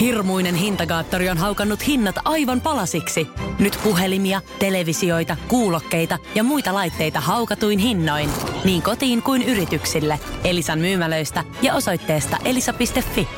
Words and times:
Hirmuinen 0.00 0.54
hintakaattori 0.54 1.28
on 1.28 1.38
haukannut 1.38 1.86
hinnat 1.86 2.16
aivan 2.24 2.60
palasiksi. 2.60 3.26
Nyt 3.58 3.78
puhelimia, 3.84 4.40
televisioita, 4.58 5.36
kuulokkeita 5.48 6.18
ja 6.34 6.42
muita 6.44 6.74
laitteita 6.74 7.20
haukatuin 7.20 7.78
hinnoin. 7.78 8.30
Niin 8.64 8.82
kotiin 8.82 9.22
kuin 9.22 9.42
yrityksille. 9.42 10.20
Elisan 10.44 10.78
myymälöistä 10.78 11.44
ja 11.62 11.74
osoitteesta 11.74 12.36
elisa.fi. 12.44 13.28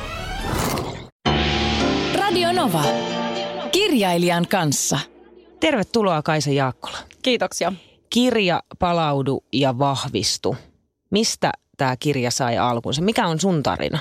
Radio 2.19 2.51
Nova. 2.53 2.83
Kirjailijan 3.71 4.47
kanssa. 4.47 4.99
Tervetuloa 5.59 6.21
Kaisa 6.21 6.51
Jaakkola. 6.51 6.97
Kiitoksia. 7.21 7.73
Kirja 8.09 8.63
Palaudu 8.79 9.43
ja 9.53 9.79
vahvistu. 9.79 10.55
Mistä 11.11 11.51
tämä 11.77 11.95
kirja 11.97 12.31
sai 12.31 12.57
alkunsa? 12.57 13.01
Mikä 13.01 13.27
on 13.27 13.39
sun 13.39 13.63
tarina? 13.63 13.99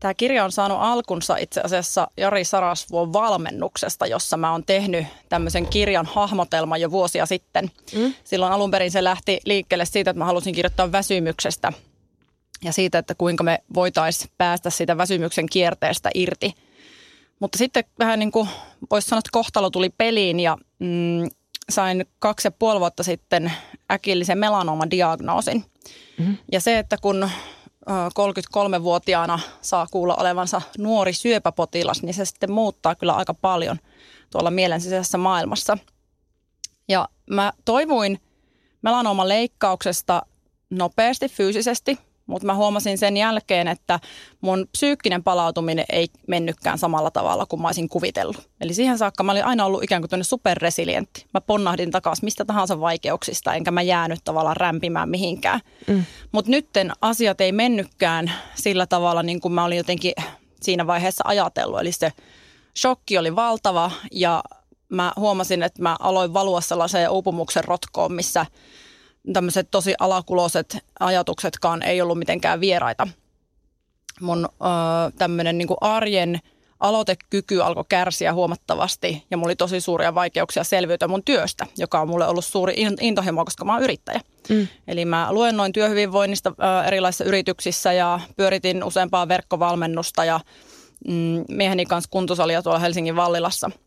Tämä 0.00 0.14
kirja 0.14 0.44
on 0.44 0.52
saanut 0.52 0.78
alkunsa 0.80 1.36
itse 1.36 1.60
asiassa 1.60 2.08
Jari 2.16 2.44
Sarasvuon 2.44 3.12
valmennuksesta, 3.12 4.06
jossa 4.06 4.36
mä 4.36 4.52
oon 4.52 4.64
tehnyt 4.64 5.06
tämmöisen 5.28 5.66
kirjan 5.66 6.06
hahmotelman 6.06 6.80
jo 6.80 6.90
vuosia 6.90 7.26
sitten. 7.26 7.70
Mm. 7.94 8.14
Silloin 8.24 8.52
alun 8.52 8.70
perin 8.70 8.90
se 8.90 9.04
lähti 9.04 9.40
liikkeelle 9.44 9.84
siitä, 9.84 10.10
että 10.10 10.18
mä 10.18 10.24
halusin 10.24 10.54
kirjoittaa 10.54 10.92
väsymyksestä 10.92 11.72
ja 12.64 12.72
siitä, 12.72 12.98
että 12.98 13.14
kuinka 13.14 13.44
me 13.44 13.58
voitaisiin 13.74 14.30
päästä 14.38 14.70
siitä 14.70 14.96
väsymyksen 14.96 15.46
kierteestä 15.46 16.10
irti. 16.14 16.54
Mutta 17.40 17.58
sitten 17.58 17.84
vähän 17.98 18.18
niin 18.18 18.32
kuin 18.32 18.48
voisi 18.90 19.08
sanoa, 19.08 19.18
että 19.18 19.30
kohtalo 19.32 19.70
tuli 19.70 19.90
peliin 19.90 20.40
ja 20.40 20.56
mm, 20.78 21.28
sain 21.70 22.06
kaksi 22.18 22.48
ja 22.48 22.52
puoli 22.52 22.80
vuotta 22.80 23.02
sitten 23.02 23.52
äkillisen 23.92 24.38
melanooman 24.38 24.90
diagnoosin. 24.90 25.64
Mm-hmm. 26.18 26.36
Ja 26.52 26.60
se, 26.60 26.78
että 26.78 26.96
kun 27.02 27.30
33-vuotiaana 27.88 29.38
saa 29.62 29.86
kuulla 29.90 30.14
olevansa 30.14 30.62
nuori 30.78 31.12
syöpäpotilas, 31.12 32.02
niin 32.02 32.14
se 32.14 32.24
sitten 32.24 32.52
muuttaa 32.52 32.94
kyllä 32.94 33.12
aika 33.12 33.34
paljon 33.34 33.78
tuolla 34.30 34.50
mielen 34.50 34.80
sisäisessä 34.80 35.18
maailmassa. 35.18 35.78
Ja 36.88 37.08
mä 37.30 37.52
toivuin 37.64 38.20
melanooman 38.82 39.28
leikkauksesta 39.28 40.22
nopeasti 40.70 41.28
fyysisesti– 41.28 41.98
mutta 42.30 42.46
mä 42.46 42.54
huomasin 42.54 42.98
sen 42.98 43.16
jälkeen, 43.16 43.68
että 43.68 44.00
mun 44.40 44.66
psyykkinen 44.72 45.24
palautuminen 45.24 45.84
ei 45.92 46.08
mennytkään 46.26 46.78
samalla 46.78 47.10
tavalla 47.10 47.46
kuin 47.46 47.62
mä 47.62 47.68
olisin 47.68 47.88
kuvitellut. 47.88 48.48
Eli 48.60 48.74
siihen 48.74 48.98
saakka 48.98 49.22
mä 49.22 49.32
olin 49.32 49.44
aina 49.44 49.64
ollut 49.64 49.82
ikään 49.82 50.02
kuin 50.08 50.24
superresilientti. 50.24 51.26
Mä 51.34 51.40
ponnahdin 51.40 51.90
takaisin 51.90 52.24
mistä 52.24 52.44
tahansa 52.44 52.80
vaikeuksista, 52.80 53.54
enkä 53.54 53.70
mä 53.70 53.82
jäänyt 53.82 54.20
tavallaan 54.24 54.56
rämpimään 54.56 55.08
mihinkään. 55.08 55.60
Mm. 55.86 56.04
Mutta 56.32 56.50
nytten 56.50 56.92
asiat 57.00 57.40
ei 57.40 57.52
mennytkään 57.52 58.32
sillä 58.54 58.86
tavalla 58.86 59.22
niin 59.22 59.40
kuin 59.40 59.52
mä 59.52 59.64
olin 59.64 59.78
jotenkin 59.78 60.12
siinä 60.62 60.86
vaiheessa 60.86 61.24
ajatellut. 61.26 61.80
Eli 61.80 61.92
se 61.92 62.12
shokki 62.78 63.18
oli 63.18 63.36
valtava 63.36 63.90
ja 64.12 64.42
mä 64.88 65.12
huomasin, 65.16 65.62
että 65.62 65.82
mä 65.82 65.96
aloin 66.00 66.34
valua 66.34 66.60
sellaiseen 66.60 67.10
uupumuksen 67.10 67.64
rotkoon, 67.64 68.12
missä– 68.12 68.46
tämmöiset 69.32 69.68
tosi 69.70 69.94
alakuloiset 69.98 70.78
ajatuksetkaan 71.00 71.82
ei 71.82 72.00
ollut 72.00 72.18
mitenkään 72.18 72.60
vieraita. 72.60 73.08
Mun 74.20 74.38
öö, 74.44 75.10
tämmöinen 75.18 75.58
niin 75.58 75.68
arjen 75.80 76.40
aloitekyky 76.80 77.62
alkoi 77.62 77.84
kärsiä 77.88 78.34
huomattavasti 78.34 79.24
ja 79.30 79.36
mulla 79.36 79.48
oli 79.48 79.56
tosi 79.56 79.80
suuria 79.80 80.14
vaikeuksia 80.14 80.64
selviytyä 80.64 81.08
mun 81.08 81.24
työstä, 81.24 81.66
joka 81.78 82.00
on 82.00 82.08
mulle 82.08 82.26
ollut 82.26 82.44
suuri 82.44 82.74
intohimo, 83.00 83.44
koska 83.44 83.64
mä 83.64 83.72
oon 83.74 83.82
yrittäjä. 83.82 84.20
Mm. 84.48 84.68
Eli 84.88 85.04
mä 85.04 85.32
luennoin 85.32 85.72
työhyvinvoinnista 85.72 86.50
ö, 86.50 86.86
erilaisissa 86.86 87.24
yrityksissä 87.24 87.92
ja 87.92 88.20
pyöritin 88.36 88.84
useampaa 88.84 89.28
verkkovalmennusta 89.28 90.24
ja 90.24 90.40
mm, 91.08 91.44
mieheni 91.48 91.86
kanssa 91.86 92.10
kuntosalia 92.10 92.62
tuolla 92.62 92.78
Helsingin 92.78 93.16
Vallilassa– 93.16 93.70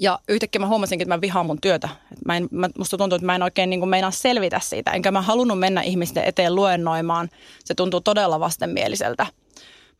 ja 0.00 0.18
yhtäkkiä 0.28 0.60
mä 0.60 0.66
huomasinkin, 0.66 1.04
että 1.04 1.16
mä 1.16 1.20
vihaan 1.20 1.46
mun 1.46 1.60
työtä. 1.60 1.88
Mä 2.26 2.36
en, 2.36 2.48
mä, 2.50 2.68
musta 2.78 2.98
tuntuu, 2.98 3.16
että 3.16 3.26
mä 3.26 3.34
en 3.34 3.42
oikein 3.42 3.70
niin 3.70 3.80
kuin 3.80 3.90
meinaa 3.90 4.10
selvitä 4.10 4.60
siitä. 4.60 4.90
Enkä 4.90 5.10
mä 5.10 5.22
halunnut 5.22 5.58
mennä 5.58 5.82
ihmisten 5.82 6.24
eteen 6.24 6.54
luennoimaan. 6.54 7.28
Se 7.64 7.74
tuntuu 7.74 8.00
todella 8.00 8.40
vastenmieliseltä. 8.40 9.26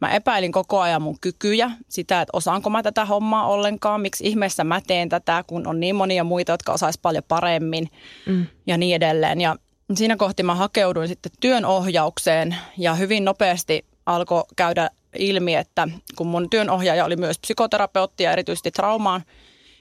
Mä 0.00 0.10
epäilin 0.10 0.52
koko 0.52 0.80
ajan 0.80 1.02
mun 1.02 1.20
kykyjä, 1.20 1.70
sitä, 1.88 2.20
että 2.20 2.30
osaanko 2.36 2.70
mä 2.70 2.82
tätä 2.82 3.04
hommaa 3.04 3.46
ollenkaan, 3.46 4.00
miksi 4.00 4.26
ihmeessä 4.26 4.64
mä 4.64 4.80
teen 4.86 5.08
tätä, 5.08 5.44
kun 5.46 5.66
on 5.66 5.80
niin 5.80 5.96
monia 5.96 6.24
muita, 6.24 6.52
jotka 6.52 6.72
osais 6.72 6.98
paljon 6.98 7.24
paremmin 7.28 7.90
mm. 8.26 8.46
ja 8.66 8.76
niin 8.76 8.96
edelleen. 8.96 9.40
Ja 9.40 9.56
siinä 9.94 10.16
kohti 10.16 10.42
mä 10.42 10.54
hakeuduin 10.54 11.08
sitten 11.08 11.32
työnohjaukseen 11.40 12.56
ja 12.78 12.94
hyvin 12.94 13.24
nopeasti 13.24 13.84
alkoi 14.06 14.44
käydä 14.56 14.90
ilmi, 15.18 15.54
että 15.54 15.88
kun 16.16 16.26
mun 16.26 16.50
työnohjaaja 16.50 17.04
oli 17.04 17.16
myös 17.16 17.38
psykoterapeutti 17.38 18.24
ja 18.24 18.32
erityisesti 18.32 18.70
traumaan 18.70 19.22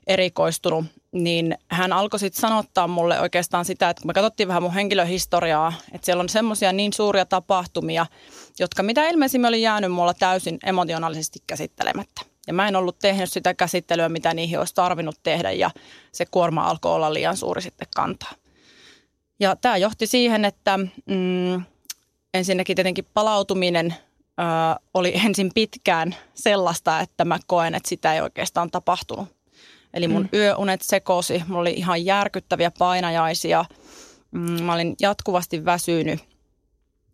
erikoistunut, 0.10 0.86
niin 1.12 1.58
hän 1.68 1.94
alkoi 1.94 2.20
sitten 2.20 2.42
sanottaa 2.42 2.88
mulle 2.88 3.20
oikeastaan 3.20 3.66
sitä, 3.66 3.90
että 3.90 4.02
kun 4.02 4.10
me 4.10 4.14
katsottiin 4.14 4.48
vähän 4.48 4.64
mun 4.64 4.74
henkilöhistoriaa, 4.74 5.74
että 5.92 6.06
siellä 6.06 6.22
on 6.22 6.30
semmoisia 6.30 6.74
niin 6.74 6.94
suuria 6.94 7.26
tapahtumia, 7.26 8.06
jotka 8.60 8.84
mitä 8.84 9.08
ilmeisimmin 9.08 9.48
oli 9.48 9.62
jäänyt 9.62 9.92
mulla 9.92 10.14
täysin 10.14 10.60
emotionaalisesti 10.66 11.40
käsittelemättä. 11.48 12.22
Ja 12.48 12.54
mä 12.54 12.68
en 12.68 12.76
ollut 12.76 13.00
tehnyt 13.00 13.32
sitä 13.32 13.54
käsittelyä, 13.54 14.10
mitä 14.10 14.34
niihin 14.34 14.60
olisi 14.60 14.76
tarvinnut 14.76 15.20
tehdä 15.24 15.52
ja 15.52 15.72
se 16.12 16.26
kuorma 16.26 16.64
alkoi 16.64 16.96
olla 16.96 17.14
liian 17.14 17.38
suuri 17.38 17.62
sitten 17.62 17.88
kantaa. 17.96 18.32
Ja 19.40 19.56
tämä 19.56 19.78
johti 19.78 20.08
siihen, 20.08 20.46
että 20.46 20.78
mm, 21.06 21.64
ensinnäkin 22.34 22.76
tietenkin 22.76 23.08
palautuminen 23.14 23.96
ö, 24.40 24.44
oli 24.94 25.14
ensin 25.26 25.52
pitkään 25.56 26.16
sellaista, 26.34 27.00
että 27.00 27.26
mä 27.26 27.40
koen, 27.48 27.76
että 27.76 27.90
sitä 27.90 28.14
ei 28.14 28.22
oikeastaan 28.22 28.72
tapahtunut 28.72 29.39
Eli 29.94 30.08
mun 30.08 30.22
mm. 30.22 30.40
yöunet 30.40 30.82
sekosi, 30.82 31.44
mulla 31.48 31.62
oli 31.62 31.74
ihan 31.74 32.06
järkyttäviä 32.06 32.72
painajaisia, 32.80 33.66
mm, 34.32 34.64
mä 34.64 34.74
olin 34.74 34.96
jatkuvasti 35.02 35.66
väsynyt. 35.66 36.20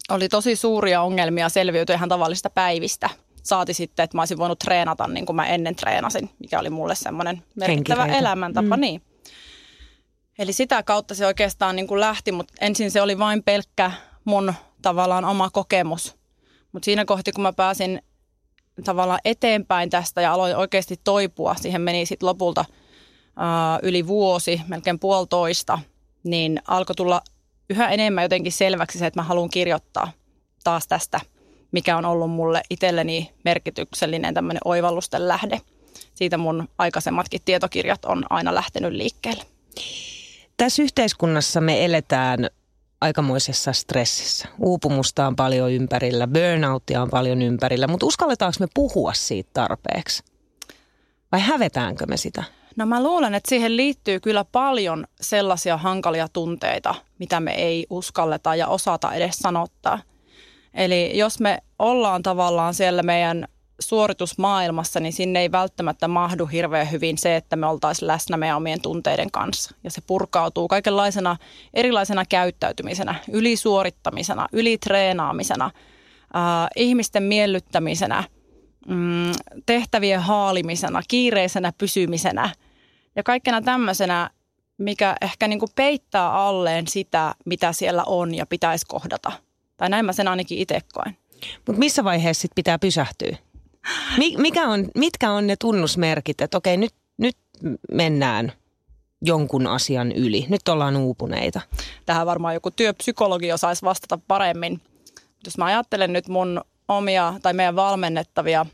Oli 0.09 0.29
tosi 0.29 0.55
suuria 0.55 1.01
ongelmia 1.01 1.49
selviytyä 1.49 1.95
ihan 1.95 2.09
tavallisista 2.09 2.49
päivistä. 2.49 3.09
Saati 3.43 3.73
sitten, 3.73 4.03
että 4.03 4.17
mä 4.17 4.21
olisin 4.21 4.37
voinut 4.37 4.59
treenata 4.59 5.07
niin 5.07 5.25
kuin 5.25 5.35
mä 5.35 5.47
ennen 5.47 5.75
treenasin, 5.75 6.29
mikä 6.39 6.59
oli 6.59 6.69
mulle 6.69 6.95
semmoinen 6.95 7.43
merkittävä 7.55 8.01
Henkireitä. 8.01 8.19
elämäntapa. 8.19 8.77
Mm. 8.77 8.81
Niin. 8.81 9.01
Eli 10.39 10.53
sitä 10.53 10.83
kautta 10.83 11.15
se 11.15 11.25
oikeastaan 11.25 11.75
niin 11.75 11.87
kuin 11.87 11.99
lähti, 11.99 12.31
mutta 12.31 12.53
ensin 12.61 12.91
se 12.91 13.01
oli 13.01 13.17
vain 13.17 13.43
pelkkä 13.43 13.91
mun 14.25 14.53
tavallaan 14.81 15.25
oma 15.25 15.49
kokemus. 15.49 16.15
Mutta 16.71 16.85
siinä 16.85 17.05
kohti, 17.05 17.31
kun 17.31 17.41
mä 17.41 17.53
pääsin 17.53 18.01
tavallaan 18.83 19.19
eteenpäin 19.25 19.89
tästä 19.89 20.21
ja 20.21 20.33
aloin 20.33 20.55
oikeasti 20.55 20.99
toipua. 21.03 21.55
Siihen 21.55 21.81
meni 21.81 22.05
sitten 22.05 22.27
lopulta 22.27 22.65
ää, 23.37 23.79
yli 23.83 24.07
vuosi, 24.07 24.61
melkein 24.67 24.99
puolitoista, 24.99 25.79
niin 26.23 26.61
alkoi 26.67 26.95
tulla 26.95 27.21
yhä 27.69 27.89
enemmän 27.89 28.23
jotenkin 28.23 28.51
selväksi 28.51 28.99
se, 28.99 29.05
että 29.05 29.19
mä 29.19 29.23
haluan 29.23 29.49
kirjoittaa 29.49 30.11
taas 30.63 30.87
tästä, 30.87 31.19
mikä 31.71 31.97
on 31.97 32.05
ollut 32.05 32.31
mulle 32.31 32.61
itselleni 32.69 33.31
merkityksellinen 33.45 34.33
tämmöinen 34.33 34.61
oivallusten 34.65 35.27
lähde. 35.27 35.61
Siitä 36.13 36.37
mun 36.37 36.67
aikaisemmatkin 36.77 37.41
tietokirjat 37.45 38.05
on 38.05 38.25
aina 38.29 38.55
lähtenyt 38.55 38.93
liikkeelle. 38.93 39.43
Tässä 40.57 40.83
yhteiskunnassa 40.83 41.61
me 41.61 41.85
eletään 41.85 42.49
aikamoisessa 43.05 43.73
stressissä. 43.73 44.47
Uupumusta 44.59 45.27
on 45.27 45.35
paljon 45.35 45.71
ympärillä, 45.71 46.27
burnouttia 46.27 47.01
on 47.01 47.09
paljon 47.09 47.41
ympärillä, 47.41 47.87
mutta 47.87 48.05
uskalletaanko 48.05 48.55
me 48.59 48.67
puhua 48.73 49.13
siitä 49.13 49.49
tarpeeksi? 49.53 50.23
Vai 51.31 51.41
hävetäänkö 51.41 52.05
me 52.05 52.17
sitä? 52.17 52.43
No 52.75 52.85
mä 52.85 53.03
luulen, 53.03 53.35
että 53.35 53.49
siihen 53.49 53.77
liittyy 53.77 54.19
kyllä 54.19 54.45
paljon 54.51 55.05
sellaisia 55.21 55.77
hankalia 55.77 56.27
tunteita, 56.27 56.95
mitä 57.19 57.39
me 57.39 57.53
ei 57.53 57.85
uskalleta 57.89 58.55
ja 58.55 58.67
osata 58.67 59.13
edes 59.13 59.35
sanottaa. 59.35 59.99
Eli 60.73 61.17
jos 61.17 61.39
me 61.39 61.57
ollaan 61.79 62.23
tavallaan 62.23 62.73
siellä 62.73 63.03
meidän 63.03 63.47
suoritusmaailmassa, 63.79 64.99
niin 64.99 65.13
sinne 65.13 65.39
ei 65.39 65.51
välttämättä 65.51 66.07
mahdu 66.07 66.45
hirveän 66.45 66.91
hyvin 66.91 67.17
se, 67.17 67.35
että 67.35 67.55
me 67.55 67.67
oltaisiin 67.67 68.07
läsnä 68.07 68.37
meidän 68.37 68.57
omien 68.57 68.81
tunteiden 68.81 69.31
kanssa. 69.31 69.75
Ja 69.83 69.91
se 69.91 70.01
purkautuu 70.07 70.67
kaikenlaisena 70.67 71.37
erilaisena 71.73 72.25
käyttäytymisenä, 72.25 73.15
ylisuorittamisena, 73.31 74.47
ylitreenaamisena, 74.51 75.65
äh, 75.65 76.67
ihmisten 76.75 77.23
miellyttämisenä, 77.23 78.23
mm, 78.87 79.31
tehtävien 79.65 80.21
haalimisena, 80.21 81.01
kiireisenä 81.07 81.73
pysymisenä 81.77 82.49
ja 83.15 83.23
kaikkena 83.23 83.61
tämmöisenä, 83.61 84.29
mikä 84.77 85.15
ehkä 85.21 85.47
niin 85.47 85.59
kuin 85.59 85.71
peittää 85.75 86.31
alleen 86.31 86.87
sitä, 86.87 87.35
mitä 87.45 87.73
siellä 87.73 88.03
on 88.03 88.35
ja 88.35 88.45
pitäisi 88.45 88.85
kohdata. 88.87 89.31
Tai 89.77 89.89
näin 89.89 90.05
mä 90.05 90.13
sen 90.13 90.27
ainakin 90.27 90.57
itse 90.57 90.79
koen. 90.93 91.17
Mutta 91.67 91.79
missä 91.79 92.03
vaiheessa 92.03 92.41
sit 92.41 92.51
pitää 92.55 92.79
pysähtyä? 92.79 93.37
Mikä 94.37 94.67
on, 94.67 94.87
mitkä 94.95 95.31
on 95.31 95.47
ne 95.47 95.55
tunnusmerkit, 95.59 96.41
että 96.41 96.57
okei 96.57 96.77
nyt, 96.77 96.93
nyt 97.17 97.37
mennään 97.91 98.51
jonkun 99.21 99.67
asian 99.67 100.11
yli, 100.11 100.45
nyt 100.49 100.67
ollaan 100.67 100.97
uupuneita? 100.97 101.61
Tähän 102.05 102.27
varmaan 102.27 102.53
joku 102.53 102.71
työpsykologi 102.71 103.51
osaisi 103.51 103.85
vastata 103.85 104.19
paremmin. 104.27 104.81
Jos 105.45 105.57
mä 105.57 105.65
ajattelen 105.65 106.13
nyt 106.13 106.27
mun 106.27 106.61
omia 106.87 107.33
tai 107.41 107.53
meidän 107.53 107.75
valmennettavia 107.75 108.65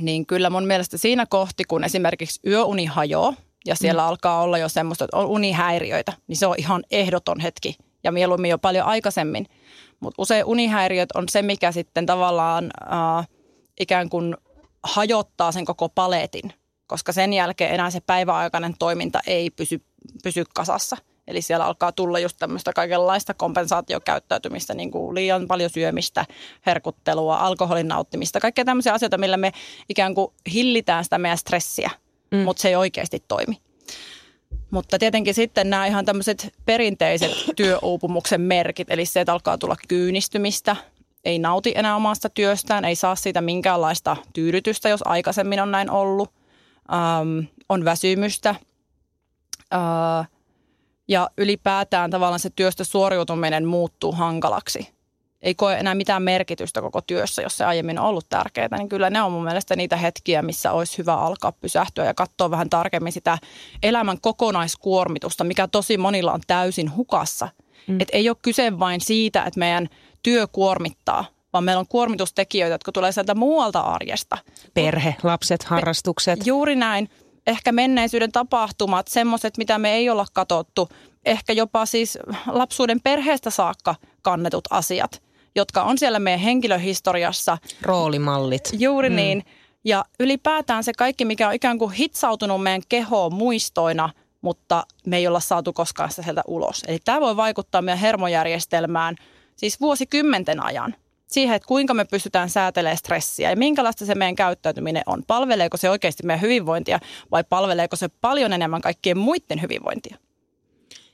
niin 0.00 0.26
kyllä 0.26 0.50
mun 0.50 0.66
mielestä 0.66 0.98
siinä 0.98 1.26
kohti, 1.26 1.64
kun 1.64 1.84
esimerkiksi 1.84 2.40
yöuni 2.46 2.84
hajoaa 2.84 3.34
ja 3.66 3.74
siellä 3.74 4.02
mm. 4.02 4.08
alkaa 4.08 4.42
olla 4.42 4.58
jo 4.58 4.68
semmoista, 4.68 5.04
että 5.04 5.16
on 5.16 5.26
unihäiriöitä, 5.26 6.12
niin 6.26 6.36
se 6.36 6.46
on 6.46 6.54
ihan 6.58 6.84
ehdoton 6.90 7.40
hetki 7.40 7.76
ja 8.04 8.12
mieluummin 8.12 8.50
jo 8.50 8.58
paljon 8.58 8.86
aikaisemmin. 8.86 9.46
Mutta 10.00 10.22
usein 10.22 10.44
unihäiriöt 10.44 11.12
on 11.14 11.28
se, 11.28 11.42
mikä 11.42 11.72
sitten 11.72 12.06
tavallaan 12.06 12.70
äh, 12.82 13.28
ikään 13.80 14.08
kuin 14.08 14.36
hajottaa 14.82 15.52
sen 15.52 15.64
koko 15.64 15.88
paletin, 15.88 16.52
koska 16.86 17.12
sen 17.12 17.32
jälkeen 17.32 17.74
enää 17.74 17.90
se 17.90 18.00
päiväaikainen 18.00 18.74
toiminta 18.78 19.20
ei 19.26 19.50
pysy, 19.50 19.80
pysy 20.22 20.44
kasassa. 20.54 20.96
Eli 21.26 21.42
siellä 21.42 21.66
alkaa 21.66 21.92
tulla 21.92 22.18
just 22.18 22.36
tämmöistä 22.38 22.72
kaikenlaista 22.72 23.34
kompensaatiokäyttäytymistä, 23.34 24.74
niin 24.74 24.90
kuin 24.90 25.14
liian 25.14 25.46
paljon 25.46 25.70
syömistä, 25.70 26.24
herkuttelua, 26.66 27.36
alkoholin 27.36 27.88
nauttimista, 27.88 28.40
kaikkea 28.40 28.64
tämmöisiä 28.64 28.92
asioita, 28.92 29.18
millä 29.18 29.36
me 29.36 29.52
ikään 29.88 30.14
kuin 30.14 30.32
hillitään 30.52 31.04
sitä 31.04 31.18
meidän 31.18 31.38
stressiä, 31.38 31.90
mm. 32.30 32.38
mutta 32.38 32.62
se 32.62 32.68
ei 32.68 32.76
oikeasti 32.76 33.24
toimi. 33.28 33.56
Mutta 34.70 34.98
tietenkin 34.98 35.34
sitten 35.34 35.70
nämä 35.70 35.86
ihan 35.86 36.04
tämmöiset 36.04 36.54
perinteiset 36.64 37.30
työuupumuksen 37.56 38.40
merkit, 38.40 38.90
eli 38.90 39.06
se, 39.06 39.20
että 39.20 39.32
alkaa 39.32 39.58
tulla 39.58 39.76
kyynistymistä, 39.88 40.76
ei 41.24 41.38
nauti 41.38 41.72
enää 41.74 41.96
omasta 41.96 42.28
työstään, 42.30 42.84
ei 42.84 42.96
saa 42.96 43.16
siitä 43.16 43.40
minkäänlaista 43.40 44.16
tyydytystä, 44.32 44.88
jos 44.88 45.00
aikaisemmin 45.04 45.60
on 45.60 45.70
näin 45.70 45.90
ollut, 45.90 46.30
ähm, 46.92 47.38
on 47.68 47.84
väsymystä 47.84 48.50
äh, 49.74 50.28
ja 51.08 51.30
ylipäätään 51.38 52.10
tavallaan 52.10 52.40
se 52.40 52.50
työstä 52.50 52.84
suoriutuminen 52.84 53.66
muuttuu 53.66 54.12
hankalaksi 54.12 54.88
ei 55.42 55.54
koe 55.54 55.74
enää 55.78 55.94
mitään 55.94 56.22
merkitystä 56.22 56.80
koko 56.80 57.00
työssä, 57.00 57.42
jos 57.42 57.56
se 57.56 57.64
aiemmin 57.64 57.98
on 57.98 58.06
ollut 58.06 58.26
tärkeää, 58.28 58.68
niin 58.78 58.88
kyllä 58.88 59.10
ne 59.10 59.22
on 59.22 59.32
mun 59.32 59.44
mielestä 59.44 59.76
niitä 59.76 59.96
hetkiä, 59.96 60.42
missä 60.42 60.72
olisi 60.72 60.98
hyvä 60.98 61.14
alkaa 61.14 61.52
pysähtyä 61.52 62.04
ja 62.04 62.14
katsoa 62.14 62.50
vähän 62.50 62.70
tarkemmin 62.70 63.12
sitä 63.12 63.38
elämän 63.82 64.20
kokonaiskuormitusta, 64.20 65.44
mikä 65.44 65.68
tosi 65.68 65.98
monilla 65.98 66.32
on 66.32 66.40
täysin 66.46 66.96
hukassa. 66.96 67.48
Mm. 67.86 68.00
Et 68.00 68.08
ei 68.12 68.28
ole 68.28 68.36
kyse 68.42 68.78
vain 68.78 69.00
siitä, 69.00 69.44
että 69.44 69.58
meidän 69.60 69.88
työ 70.22 70.46
kuormittaa, 70.46 71.24
vaan 71.52 71.64
meillä 71.64 71.80
on 71.80 71.88
kuormitustekijöitä, 71.88 72.74
jotka 72.74 72.92
tulee 72.92 73.12
sieltä 73.12 73.34
muualta 73.34 73.80
arjesta. 73.80 74.38
Perhe, 74.74 75.16
lapset, 75.22 75.62
harrastukset. 75.62 76.46
Juuri 76.46 76.76
näin. 76.76 77.08
Ehkä 77.46 77.72
menneisyyden 77.72 78.32
tapahtumat, 78.32 79.08
semmoiset, 79.08 79.58
mitä 79.58 79.78
me 79.78 79.92
ei 79.92 80.10
olla 80.10 80.26
katottu, 80.32 80.88
ehkä 81.24 81.52
jopa 81.52 81.86
siis 81.86 82.18
lapsuuden 82.46 83.00
perheestä 83.00 83.50
saakka 83.50 83.94
kannetut 84.22 84.64
asiat– 84.70 85.22
jotka 85.54 85.82
on 85.82 85.98
siellä 85.98 86.18
meidän 86.18 86.40
henkilöhistoriassa. 86.40 87.58
Roolimallit. 87.82 88.70
Juuri 88.72 89.10
mm. 89.10 89.16
niin. 89.16 89.44
Ja 89.84 90.04
ylipäätään 90.20 90.84
se 90.84 90.92
kaikki, 90.98 91.24
mikä 91.24 91.48
on 91.48 91.54
ikään 91.54 91.78
kuin 91.78 91.92
hitsautunut 91.92 92.62
meidän 92.62 92.82
kehoon 92.88 93.34
muistoina, 93.34 94.10
mutta 94.40 94.86
me 95.06 95.16
ei 95.16 95.26
olla 95.26 95.40
saatu 95.40 95.72
koskaan 95.72 96.10
sitä 96.10 96.22
sieltä 96.22 96.42
ulos. 96.46 96.84
Eli 96.88 96.98
tämä 97.04 97.20
voi 97.20 97.36
vaikuttaa 97.36 97.82
meidän 97.82 97.98
hermojärjestelmään 97.98 99.16
siis 99.56 99.80
vuosikymmenten 99.80 100.64
ajan. 100.64 100.94
Siihen, 101.26 101.56
että 101.56 101.68
kuinka 101.68 101.94
me 101.94 102.04
pystytään 102.04 102.50
säätelemään 102.50 102.96
stressiä 102.96 103.50
ja 103.50 103.56
minkälaista 103.56 104.06
se 104.06 104.14
meidän 104.14 104.36
käyttäytyminen 104.36 105.02
on. 105.06 105.22
Palveleeko 105.26 105.76
se 105.76 105.90
oikeasti 105.90 106.26
meidän 106.26 106.40
hyvinvointia 106.40 107.00
vai 107.30 107.44
palveleeko 107.44 107.96
se 107.96 108.08
paljon 108.08 108.52
enemmän 108.52 108.80
kaikkien 108.80 109.18
muiden 109.18 109.62
hyvinvointia? 109.62 110.16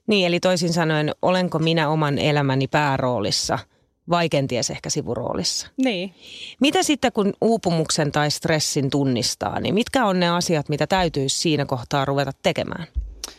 Niin, 0.07 0.27
eli 0.27 0.41
toisin 0.41 0.73
sanoen, 0.73 1.15
olenko 1.23 1.59
minä 1.59 1.89
oman 1.89 2.19
elämäni 2.19 2.67
pääroolissa– 2.69 3.59
vai 4.11 4.29
kenties 4.29 4.71
ehkä 4.71 4.91
sivuroolissa. 4.91 5.69
Niin. 5.77 6.15
Mitä 6.61 6.83
sitten 6.83 7.13
kun 7.13 7.33
uupumuksen 7.41 8.13
tai 8.13 8.31
stressin 8.31 8.91
tunnistaa, 8.91 9.61
niin 9.61 9.75
mitkä 9.75 10.05
on 10.05 10.21
ne 10.21 10.29
asiat, 10.29 10.69
mitä 10.69 10.87
täytyisi 10.87 11.39
siinä 11.39 11.65
kohtaa 11.65 12.05
ruveta 12.05 12.33
tekemään? 12.43 12.87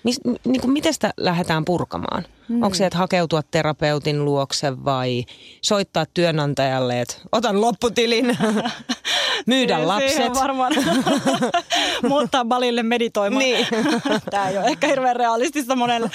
Mis, 0.03 0.19
niin 0.45 0.61
kuin 0.61 0.71
miten 0.71 0.93
sitä 0.93 1.13
lähdetään 1.17 1.65
purkamaan? 1.65 2.25
Hmm. 2.49 2.63
Onko 2.63 2.75
se, 2.75 2.85
että 2.85 2.97
hakeutua 2.97 3.41
terapeutin 3.43 4.25
luokse 4.25 4.83
vai 4.85 5.25
soittaa 5.61 6.05
työnantajalle, 6.13 7.01
että 7.01 7.15
otan 7.31 7.61
lopputilin, 7.61 8.25
myydä 9.45 9.75
Siihen 9.75 9.87
lapset? 9.87 10.33
varmaan 10.33 10.73
muuttaa 12.09 12.45
balille 12.45 12.83
meditoimaan. 12.83 13.39
Niin. 13.45 13.67
Tämä 14.31 14.49
ei 14.49 14.57
ole 14.57 14.65
ehkä 14.65 14.87
hirveän 14.87 15.15
realistista 15.15 15.75
monelle. 15.75 16.09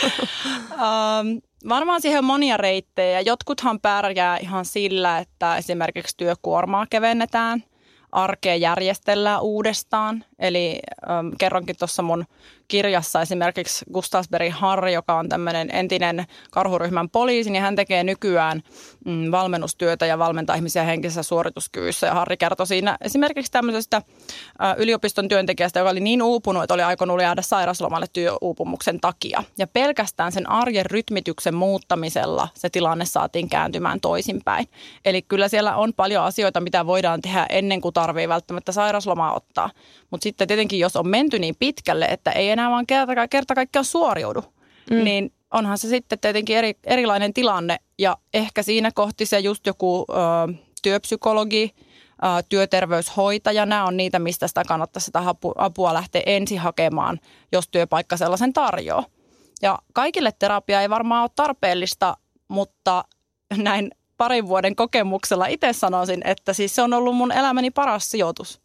Um, 0.72 1.40
Varmaan 1.68 2.00
siihen 2.00 2.18
on 2.18 2.24
monia 2.24 2.56
reittejä. 2.56 3.20
Jotkuthan 3.20 3.80
pärjää 3.80 4.38
ihan 4.38 4.64
sillä, 4.64 5.18
että 5.18 5.56
esimerkiksi 5.56 6.16
työkuormaa 6.16 6.86
kevennetään– 6.90 7.64
arkea 8.14 8.56
järjestellään 8.56 9.42
uudestaan. 9.42 10.24
Eli 10.44 10.80
ähm, 11.10 11.28
kerronkin 11.38 11.76
tuossa 11.78 12.02
mun 12.02 12.24
kirjassa 12.68 13.22
esimerkiksi 13.22 13.84
Gustavsberg 13.92 14.52
Harri, 14.52 14.92
joka 14.92 15.14
on 15.14 15.28
tämmöinen 15.28 15.70
entinen 15.72 16.24
karhuryhmän 16.50 17.10
poliisi, 17.10 17.50
niin 17.50 17.62
hän 17.62 17.76
tekee 17.76 18.04
nykyään 18.04 18.62
mm, 19.04 19.30
valmennustyötä 19.30 20.06
ja 20.06 20.18
valmentaa 20.18 20.56
ihmisiä 20.56 20.82
henkisessä 20.84 21.22
suorituskyvyssä. 21.22 22.06
Ja 22.06 22.14
Harri 22.14 22.36
kertoi 22.36 22.66
siinä 22.66 22.96
esimerkiksi 23.00 23.52
tämmöisestä 23.52 23.96
äh, 23.96 24.74
yliopiston 24.78 25.28
työntekijästä, 25.28 25.80
joka 25.80 25.90
oli 25.90 26.00
niin 26.00 26.22
uupunut, 26.22 26.62
että 26.62 26.74
oli 26.74 26.82
aikonut 26.82 27.20
jäädä 27.20 27.42
sairaslomalle 27.42 28.06
työuupumuksen 28.12 29.00
takia. 29.00 29.44
Ja 29.58 29.66
pelkästään 29.66 30.32
sen 30.32 30.50
arjen 30.50 30.86
rytmityksen 30.86 31.54
muuttamisella 31.54 32.48
se 32.54 32.70
tilanne 32.70 33.04
saatiin 33.04 33.48
kääntymään 33.48 34.00
toisinpäin. 34.00 34.68
Eli 35.04 35.22
kyllä 35.22 35.48
siellä 35.48 35.76
on 35.76 35.92
paljon 35.92 36.24
asioita, 36.24 36.60
mitä 36.60 36.86
voidaan 36.86 37.22
tehdä 37.22 37.46
ennen 37.48 37.80
kuin 37.80 37.92
tarvii 37.92 38.28
välttämättä 38.28 38.72
sairaslomaa 38.72 39.34
ottaa. 39.34 39.70
Mutta 40.10 40.24
sitten 40.34 40.48
tietenkin, 40.48 40.78
jos 40.78 40.96
on 40.96 41.08
menty 41.08 41.38
niin 41.38 41.54
pitkälle, 41.58 42.04
että 42.04 42.32
ei 42.32 42.50
enää 42.50 42.70
vaan 42.70 42.86
kerta, 42.86 43.28
kerta 43.28 43.54
kaikkiaan 43.54 43.84
suoriudu, 43.84 44.44
mm. 44.90 45.04
niin 45.04 45.32
onhan 45.50 45.78
se 45.78 45.88
sitten 45.88 46.18
tietenkin 46.18 46.56
eri, 46.56 46.74
erilainen 46.84 47.34
tilanne. 47.34 47.76
Ja 47.98 48.16
ehkä 48.34 48.62
siinä 48.62 48.90
kohti 48.94 49.26
se 49.26 49.38
just 49.38 49.66
joku 49.66 50.04
ö, 50.10 50.14
työpsykologi, 50.82 51.70
ö, 51.76 52.42
työterveyshoitaja, 52.48 53.66
nämä 53.66 53.84
on 53.84 53.96
niitä, 53.96 54.18
mistä 54.18 54.48
sitä 54.48 54.62
kannattaa 54.68 55.00
sitä 55.00 55.22
apua 55.56 55.94
lähteä 55.94 56.22
ensin 56.26 56.58
hakemaan, 56.58 57.20
jos 57.52 57.68
työpaikka 57.68 58.16
sellaisen 58.16 58.52
tarjoaa. 58.52 59.04
Ja 59.62 59.78
kaikille 59.92 60.32
terapia 60.38 60.82
ei 60.82 60.90
varmaan 60.90 61.22
ole 61.22 61.30
tarpeellista, 61.36 62.16
mutta 62.48 63.04
näin 63.56 63.90
parin 64.16 64.48
vuoden 64.48 64.76
kokemuksella 64.76 65.46
itse 65.46 65.72
sanoisin, 65.72 66.20
että 66.26 66.52
siis 66.52 66.74
se 66.74 66.82
on 66.82 66.92
ollut 66.92 67.16
mun 67.16 67.32
elämäni 67.32 67.70
paras 67.70 68.10
sijoitus. 68.10 68.63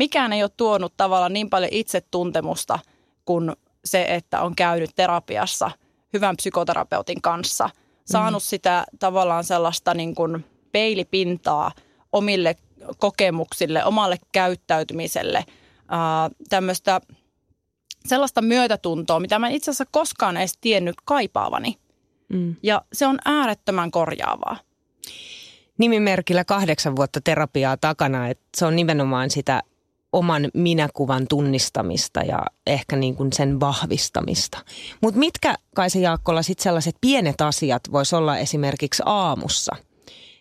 Mikään 0.00 0.32
ei 0.32 0.42
ole 0.42 0.50
tuonut 0.56 0.94
tavallaan 0.96 1.32
niin 1.32 1.50
paljon 1.50 1.72
itsetuntemusta 1.72 2.78
kuin 3.24 3.52
se, 3.84 4.04
että 4.08 4.42
on 4.42 4.56
käynyt 4.56 4.90
terapiassa 4.94 5.70
hyvän 6.12 6.36
psykoterapeutin 6.36 7.22
kanssa. 7.22 7.70
Saanut 8.04 8.42
mm. 8.42 8.46
sitä 8.46 8.84
tavallaan 8.98 9.44
sellaista 9.44 9.94
niin 9.94 10.14
kuin 10.14 10.44
peilipintaa 10.72 11.72
omille 12.12 12.56
kokemuksille, 12.98 13.84
omalle 13.84 14.16
käyttäytymiselle, 14.32 15.44
ää, 15.88 16.30
tämmöistä 16.48 17.00
sellaista 18.06 18.42
myötätuntoa, 18.42 19.20
mitä 19.20 19.38
mä 19.38 19.48
itse 19.48 19.70
asiassa 19.70 19.86
koskaan 19.90 20.36
edes 20.36 20.58
tiennyt 20.60 20.96
kaipaavani. 21.04 21.78
Mm. 22.28 22.56
Ja 22.62 22.82
se 22.92 23.06
on 23.06 23.18
äärettömän 23.24 23.90
korjaavaa 23.90 24.56
nimimerkillä 25.78 26.44
kahdeksan 26.44 26.96
vuotta 26.96 27.20
terapiaa 27.20 27.76
takana, 27.76 28.28
että 28.28 28.44
se 28.56 28.66
on 28.66 28.76
nimenomaan 28.76 29.30
sitä 29.30 29.62
oman 30.12 30.48
minäkuvan 30.54 31.26
tunnistamista 31.28 32.20
ja 32.20 32.46
ehkä 32.66 32.96
niin 32.96 33.16
kuin 33.16 33.32
sen 33.32 33.60
vahvistamista. 33.60 34.58
Mutta 35.00 35.20
mitkä, 35.20 35.54
Kaisa 35.74 35.98
Jaakkola, 35.98 36.42
sitten 36.42 36.62
sellaiset 36.62 36.96
pienet 37.00 37.40
asiat 37.40 37.82
voisi 37.92 38.16
olla 38.16 38.38
esimerkiksi 38.38 39.02
aamussa, 39.06 39.76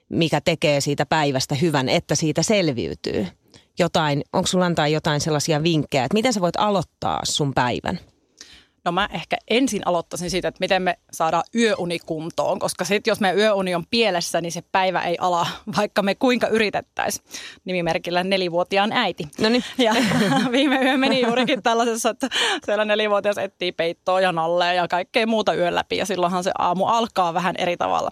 mikä 0.10 0.42
tekee 0.42 0.82
siitä 0.82 1.06
päivästä 1.06 1.56
hyvän, 1.56 1.90
että 1.90 2.16
siitä 2.16 2.44
selviytyy? 2.44 3.28
Jotain, 3.80 4.22
onko 4.34 4.48
sulla 4.48 4.66
antaa 4.66 4.88
jotain 4.88 5.22
sellaisia 5.22 5.64
vinkkejä, 5.64 6.04
että 6.04 6.14
miten 6.14 6.34
sä 6.34 6.42
voit 6.42 6.56
aloittaa 6.58 7.20
sun 7.24 7.54
päivän? 7.54 8.00
No 8.90 8.94
mä 8.94 9.10
ehkä 9.14 9.38
ensin 9.48 9.82
aloittaisin 9.86 10.30
siitä, 10.30 10.48
että 10.48 10.60
miten 10.60 10.82
me 10.82 10.98
saadaan 11.12 11.44
yöuni 11.56 12.00
kuntoon, 12.00 12.60
koska 12.60 12.86
sitten 12.86 13.12
jos 13.12 13.20
meidän 13.20 13.38
yöuni 13.38 13.76
on 13.76 13.84
pielessä, 13.90 14.42
niin 14.42 14.52
se 14.52 14.64
päivä 14.72 15.02
ei 15.02 15.18
ala, 15.20 15.48
vaikka 15.78 16.02
me 16.02 16.16
kuinka 16.16 16.48
yritettäisiin. 16.48 17.26
Nimimerkillä 17.66 18.24
nelivuotiaan 18.24 18.92
äiti. 18.92 19.28
No 19.42 19.50
niin. 19.50 19.64
Ja 19.78 19.96
viime 20.52 20.80
yö 20.84 20.98
meni 20.98 21.22
juurikin 21.22 21.64
tällaisessa, 21.64 22.10
että 22.10 22.30
siellä 22.66 22.86
nelivuotias 22.86 23.38
etsii 23.38 23.72
peittoa 23.72 24.22
ja 24.22 24.32
nalleja 24.32 24.74
ja 24.74 24.88
kaikkea 24.88 25.28
muuta 25.28 25.54
yön 25.54 25.76
läpi 25.76 25.98
ja 25.98 26.06
silloinhan 26.06 26.44
se 26.44 26.52
aamu 26.58 26.86
alkaa 26.86 27.34
vähän 27.34 27.56
eri 27.58 27.78
tavalla. 27.78 28.12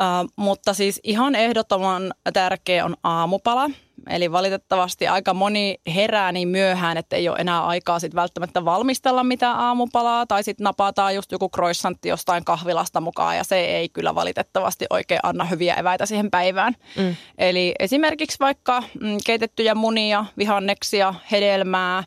Uh, 0.00 0.32
mutta 0.36 0.74
siis 0.74 1.00
ihan 1.04 1.34
ehdottoman 1.34 2.14
tärkeä 2.32 2.84
on 2.84 2.96
aamupala. 3.02 3.70
Eli 4.10 4.32
valitettavasti 4.32 5.08
aika 5.08 5.34
moni 5.34 5.78
herää 5.94 6.32
niin 6.32 6.48
myöhään, 6.48 6.96
että 6.96 7.16
ei 7.16 7.28
ole 7.28 7.38
enää 7.38 7.66
aikaa 7.66 7.98
sit 7.98 8.14
välttämättä 8.14 8.64
valmistella 8.64 9.24
mitään 9.24 9.58
aamupalaa. 9.58 10.26
Tai 10.26 10.42
sitten 10.42 10.64
napataan 10.64 11.14
just 11.14 11.32
joku 11.32 11.48
croissantti 11.48 12.08
jostain 12.08 12.44
kahvilasta 12.44 13.00
mukaan 13.00 13.36
ja 13.36 13.44
se 13.44 13.56
ei 13.56 13.88
kyllä 13.88 14.14
valitettavasti 14.14 14.86
oikein 14.90 15.20
anna 15.22 15.44
hyviä 15.44 15.74
eväitä 15.74 16.06
siihen 16.06 16.30
päivään. 16.30 16.74
Mm. 16.96 17.16
Eli 17.38 17.74
esimerkiksi 17.78 18.36
vaikka 18.40 18.82
mm, 19.00 19.16
keitettyjä 19.26 19.74
munia, 19.74 20.24
vihanneksia, 20.38 21.14
hedelmää, 21.32 22.04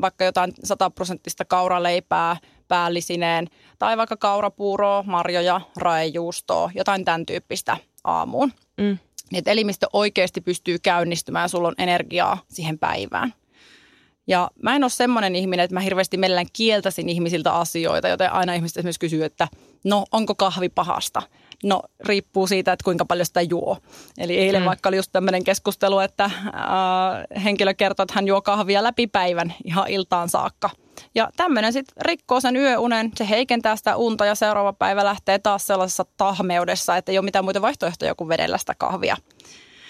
vaikka 0.00 0.24
jotain 0.24 0.52
sataprosenttista 0.64 1.44
kauraleipää 1.44 2.36
päällisineen 2.68 3.46
tai 3.78 3.96
vaikka 3.96 4.16
kaurapuuroa, 4.16 5.04
marjoja, 5.06 5.60
raejuustoa, 5.76 6.70
jotain 6.74 7.04
tämän 7.04 7.26
tyyppistä 7.26 7.76
aamuun. 8.04 8.52
Mm. 8.76 8.98
Niin 9.30 9.38
että 9.38 9.50
elimistö 9.50 9.86
oikeasti 9.92 10.40
pystyy 10.40 10.78
käynnistymään 10.78 11.48
sulla 11.48 11.68
on 11.68 11.74
energiaa 11.78 12.42
siihen 12.48 12.78
päivään. 12.78 13.34
Ja 14.26 14.50
mä 14.62 14.76
en 14.76 14.84
ole 14.84 14.90
semmoinen 14.90 15.36
ihminen, 15.36 15.64
että 15.64 15.74
mä 15.74 15.80
hirveästi 15.80 16.16
mielellään 16.16 16.46
kieltäisin 16.52 17.08
ihmisiltä 17.08 17.52
asioita, 17.52 18.08
joten 18.08 18.32
aina 18.32 18.54
ihmiset 18.54 18.76
esimerkiksi 18.76 19.00
kysyy, 19.00 19.24
että 19.24 19.48
no 19.84 20.04
onko 20.12 20.34
kahvi 20.34 20.68
pahasta? 20.68 21.22
No 21.64 21.82
riippuu 22.06 22.46
siitä, 22.46 22.72
että 22.72 22.84
kuinka 22.84 23.04
paljon 23.04 23.26
sitä 23.26 23.42
juo. 23.42 23.78
Eli 24.18 24.36
eilen 24.36 24.62
mm. 24.62 24.66
vaikka 24.66 24.88
oli 24.88 24.96
just 24.96 25.12
tämmöinen 25.12 25.44
keskustelu, 25.44 25.98
että 25.98 26.24
äh, 26.24 26.32
henkilö 27.44 27.74
kertoo, 27.74 28.02
että 28.02 28.14
hän 28.14 28.26
juo 28.26 28.42
kahvia 28.42 28.82
läpi 28.82 29.06
päivän 29.06 29.54
ihan 29.64 29.88
iltaan 29.88 30.28
saakka. 30.28 30.70
Ja 31.14 31.30
tämmöinen 31.36 31.72
sitten 31.72 31.94
rikkoo 32.06 32.40
sen 32.40 32.56
yöunen, 32.56 33.10
se 33.16 33.28
heikentää 33.28 33.76
sitä 33.76 33.96
unta 33.96 34.26
ja 34.26 34.34
seuraava 34.34 34.72
päivä 34.72 35.04
lähtee 35.04 35.38
taas 35.38 35.66
sellaisessa 35.66 36.04
tahmeudessa, 36.16 36.96
että 36.96 37.12
ei 37.12 37.18
ole 37.18 37.24
mitään 37.24 37.44
muita 37.44 37.62
vaihtoehtoja 37.62 38.14
kuin 38.14 38.28
vedellä 38.28 38.58
sitä 38.58 38.74
kahvia. 38.78 39.16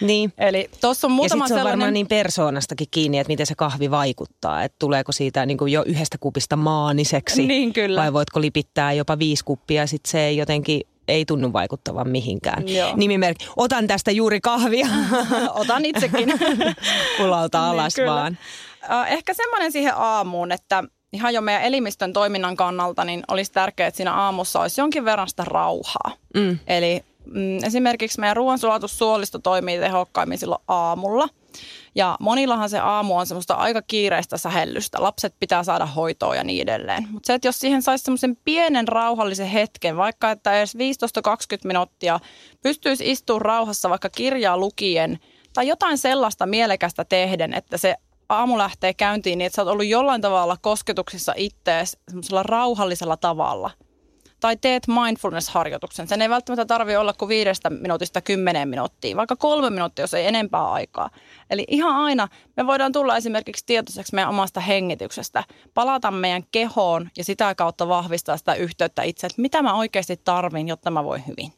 Niin. 0.00 0.32
Eli 0.38 0.70
tuossa 0.80 1.06
on 1.06 1.12
muutama 1.12 1.44
ja 1.44 1.48
se 1.48 1.54
on 1.54 1.58
sellainen... 1.58 1.78
varmaan 1.78 1.92
niin 1.92 2.06
persoonastakin 2.06 2.86
kiinni, 2.90 3.18
että 3.18 3.28
miten 3.28 3.46
se 3.46 3.54
kahvi 3.54 3.90
vaikuttaa. 3.90 4.64
Että 4.64 4.76
tuleeko 4.78 5.12
siitä 5.12 5.46
niin 5.46 5.58
kuin 5.58 5.72
jo 5.72 5.82
yhdestä 5.86 6.18
kupista 6.18 6.56
maaniseksi. 6.56 7.46
Niin 7.46 7.72
kyllä. 7.72 8.00
Vai 8.00 8.12
voitko 8.12 8.40
lipittää 8.40 8.92
jopa 8.92 9.18
viisi 9.18 9.44
kuppia 9.44 9.82
ja 9.82 9.86
sitten 9.86 10.10
se 10.10 10.20
ei 10.20 10.36
jotenkin 10.36 10.80
ei 11.08 11.24
tunnu 11.24 11.52
vaikuttavan 11.52 12.08
mihinkään. 12.08 12.68
Joo. 12.68 12.92
Nimimerkki, 12.96 13.46
otan 13.56 13.86
tästä 13.86 14.10
juuri 14.10 14.40
kahvia. 14.40 14.86
Otan 15.60 15.84
itsekin. 15.84 16.32
Pulalta 17.18 17.70
alas 17.70 17.96
Niin, 17.96 18.04
kyllä. 18.04 18.14
vaan. 18.14 18.38
Ehkä 19.08 19.34
semmoinen 19.34 19.72
siihen 19.72 19.92
aamuun, 19.96 20.52
että 20.52 20.84
ihan 21.12 21.34
jo 21.34 21.40
meidän 21.40 21.62
elimistön 21.62 22.12
toiminnan 22.12 22.56
kannalta, 22.56 23.04
niin 23.04 23.22
olisi 23.28 23.52
tärkeää, 23.52 23.86
että 23.86 23.96
siinä 23.96 24.14
aamussa 24.14 24.60
olisi 24.60 24.80
jonkin 24.80 25.04
verran 25.04 25.28
sitä 25.28 25.44
rauhaa. 25.44 26.12
Mm. 26.34 26.58
Eli 26.66 27.04
mm, 27.26 27.64
esimerkiksi 27.64 28.20
meidän 28.20 28.36
ruoansulatussuolisto 28.36 29.38
toimii 29.38 29.78
tehokkaimmin 29.78 30.38
silloin 30.38 30.62
aamulla. 30.68 31.28
Ja 31.94 32.16
monillahan 32.20 32.70
se 32.70 32.78
aamu 32.78 33.16
on 33.16 33.26
semmoista 33.26 33.54
aika 33.54 33.82
kiireistä 33.82 34.38
sähellystä. 34.38 35.02
Lapset 35.02 35.34
pitää 35.40 35.64
saada 35.64 35.86
hoitoa 35.86 36.36
ja 36.36 36.44
niin 36.44 36.62
edelleen. 36.62 37.08
Mutta 37.10 37.26
se, 37.26 37.34
että 37.34 37.48
jos 37.48 37.58
siihen 37.58 37.82
saisi 37.82 38.04
semmoisen 38.04 38.36
pienen 38.44 38.88
rauhallisen 38.88 39.46
hetken, 39.46 39.96
vaikka 39.96 40.30
että 40.30 40.58
edes 40.58 40.76
15-20 40.76 40.78
minuuttia 41.64 42.20
pystyisi 42.62 43.10
istumaan 43.10 43.42
rauhassa 43.42 43.90
vaikka 43.90 44.08
kirjaa 44.08 44.58
lukien 44.58 45.18
tai 45.54 45.68
jotain 45.68 45.98
sellaista 45.98 46.46
mielekästä 46.46 47.04
tehden, 47.04 47.54
että 47.54 47.78
se 47.78 47.94
aamu 48.28 48.58
lähtee 48.58 48.94
käyntiin 48.94 49.38
niin, 49.38 49.46
että 49.46 49.56
sä 49.56 49.62
oot 49.62 49.72
ollut 49.72 49.86
jollain 49.86 50.20
tavalla 50.20 50.56
kosketuksissa 50.60 51.34
ittees 51.36 51.98
semmoisella 52.08 52.42
rauhallisella 52.42 53.16
tavalla. 53.16 53.70
Tai 54.44 54.56
teet 54.56 54.82
mindfulness-harjoituksen. 54.88 56.08
Sen 56.08 56.22
ei 56.22 56.28
välttämättä 56.28 56.64
tarvitse 56.64 56.98
olla 56.98 57.12
kuin 57.12 57.28
viidestä 57.28 57.70
minuutista 57.70 58.20
kymmeneen 58.20 58.68
minuuttia, 58.68 59.16
vaikka 59.16 59.36
kolme 59.36 59.70
minuuttia, 59.70 60.02
jos 60.02 60.14
ei 60.14 60.26
enempää 60.26 60.72
aikaa. 60.72 61.10
Eli 61.50 61.64
ihan 61.68 61.96
aina 61.96 62.28
me 62.56 62.66
voidaan 62.66 62.92
tulla 62.92 63.16
esimerkiksi 63.16 63.66
tietoiseksi 63.66 64.14
meidän 64.14 64.30
omasta 64.30 64.60
hengityksestä, 64.60 65.44
palata 65.74 66.10
meidän 66.10 66.42
kehoon 66.52 67.10
ja 67.16 67.24
sitä 67.24 67.54
kautta 67.54 67.88
vahvistaa 67.88 68.36
sitä 68.36 68.54
yhteyttä 68.54 69.02
itse, 69.02 69.26
että 69.26 69.42
mitä 69.42 69.62
mä 69.62 69.74
oikeasti 69.74 70.20
tarvin, 70.24 70.68
jotta 70.68 70.90
mä 70.90 71.04
voin 71.04 71.22
hyvin. 71.26 71.52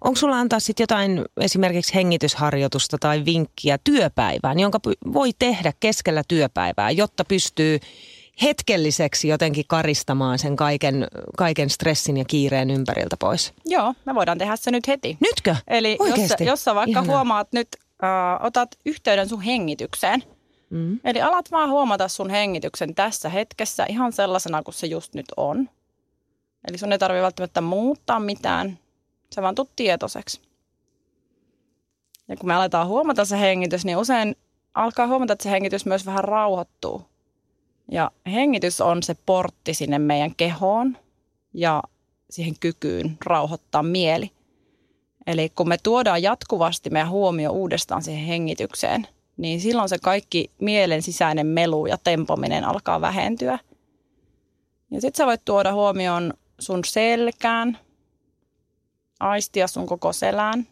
Onko 0.00 0.16
sulla 0.16 0.36
antaa 0.38 0.60
sitten 0.60 0.82
jotain 0.82 1.24
esimerkiksi 1.40 1.94
hengitysharjoitusta 1.94 2.96
tai 3.00 3.24
vinkkiä 3.24 3.78
työpäivään, 3.84 4.60
jonka 4.60 4.80
voi 5.12 5.30
tehdä 5.38 5.72
keskellä 5.80 6.22
työpäivää, 6.28 6.90
jotta 6.90 7.24
pystyy 7.24 7.80
hetkelliseksi 8.42 9.28
jotenkin 9.28 9.64
karistamaan 9.68 10.38
sen 10.38 10.56
kaiken, 10.56 11.06
kaiken 11.36 11.70
stressin 11.70 12.16
ja 12.16 12.24
kiireen 12.24 12.70
ympäriltä 12.70 13.16
pois? 13.20 13.52
Joo, 13.66 13.94
me 14.04 14.14
voidaan 14.14 14.38
tehdä 14.38 14.56
se 14.56 14.70
nyt 14.70 14.88
heti. 14.88 15.16
Nytkö? 15.20 15.56
Eli 15.68 15.96
jos, 16.00 16.30
jos 16.40 16.64
sä 16.64 16.74
vaikka 16.74 17.00
Ihanaa. 17.00 17.16
huomaat 17.16 17.48
nyt, 17.52 17.68
äh, 18.04 18.44
otat 18.46 18.68
yhteyden 18.86 19.28
sun 19.28 19.42
hengitykseen. 19.42 20.22
Mm. 20.70 21.00
Eli 21.04 21.22
alat 21.22 21.50
vaan 21.50 21.70
huomata 21.70 22.08
sun 22.08 22.30
hengityksen 22.30 22.94
tässä 22.94 23.28
hetkessä 23.28 23.86
ihan 23.88 24.12
sellaisena 24.12 24.62
kuin 24.62 24.74
se 24.74 24.86
just 24.86 25.14
nyt 25.14 25.26
on. 25.36 25.68
Eli 26.68 26.78
sun 26.78 26.92
ei 26.92 26.98
tarvitse 26.98 27.22
välttämättä 27.22 27.60
muuttaa 27.60 28.20
mitään. 28.20 28.78
Sä 29.34 29.42
vaan 29.42 29.54
tuut 29.54 29.70
tietoiseksi. 29.76 30.40
Ja 32.28 32.36
kun 32.36 32.46
me 32.48 32.54
aletaan 32.54 32.86
huomata 32.86 33.24
se 33.24 33.40
hengitys, 33.40 33.84
niin 33.84 33.96
usein 33.96 34.36
alkaa 34.74 35.06
huomata, 35.06 35.32
että 35.32 35.42
se 35.42 35.50
hengitys 35.50 35.86
myös 35.86 36.06
vähän 36.06 36.24
rauhoittuu. 36.24 37.09
Ja 37.90 38.10
hengitys 38.26 38.80
on 38.80 39.02
se 39.02 39.16
portti 39.26 39.74
sinne 39.74 39.98
meidän 39.98 40.34
kehoon 40.34 40.96
ja 41.54 41.82
siihen 42.30 42.54
kykyyn 42.60 43.16
rauhoittaa 43.24 43.82
mieli. 43.82 44.30
Eli 45.26 45.52
kun 45.54 45.68
me 45.68 45.78
tuodaan 45.82 46.22
jatkuvasti 46.22 46.90
meidän 46.90 47.10
huomio 47.10 47.50
uudestaan 47.50 48.02
siihen 48.02 48.24
hengitykseen, 48.24 49.06
niin 49.36 49.60
silloin 49.60 49.88
se 49.88 49.98
kaikki 49.98 50.50
mielen 50.60 51.02
sisäinen 51.02 51.46
melu 51.46 51.86
ja 51.86 51.98
tempominen 52.04 52.64
alkaa 52.64 53.00
vähentyä. 53.00 53.58
Ja 54.90 55.00
sitten 55.00 55.18
sä 55.18 55.26
voit 55.26 55.44
tuoda 55.44 55.72
huomioon 55.72 56.34
sun 56.58 56.84
selkään, 56.84 57.78
aistia 59.20 59.66
sun 59.66 59.86
koko 59.86 60.12
selään. 60.12 60.66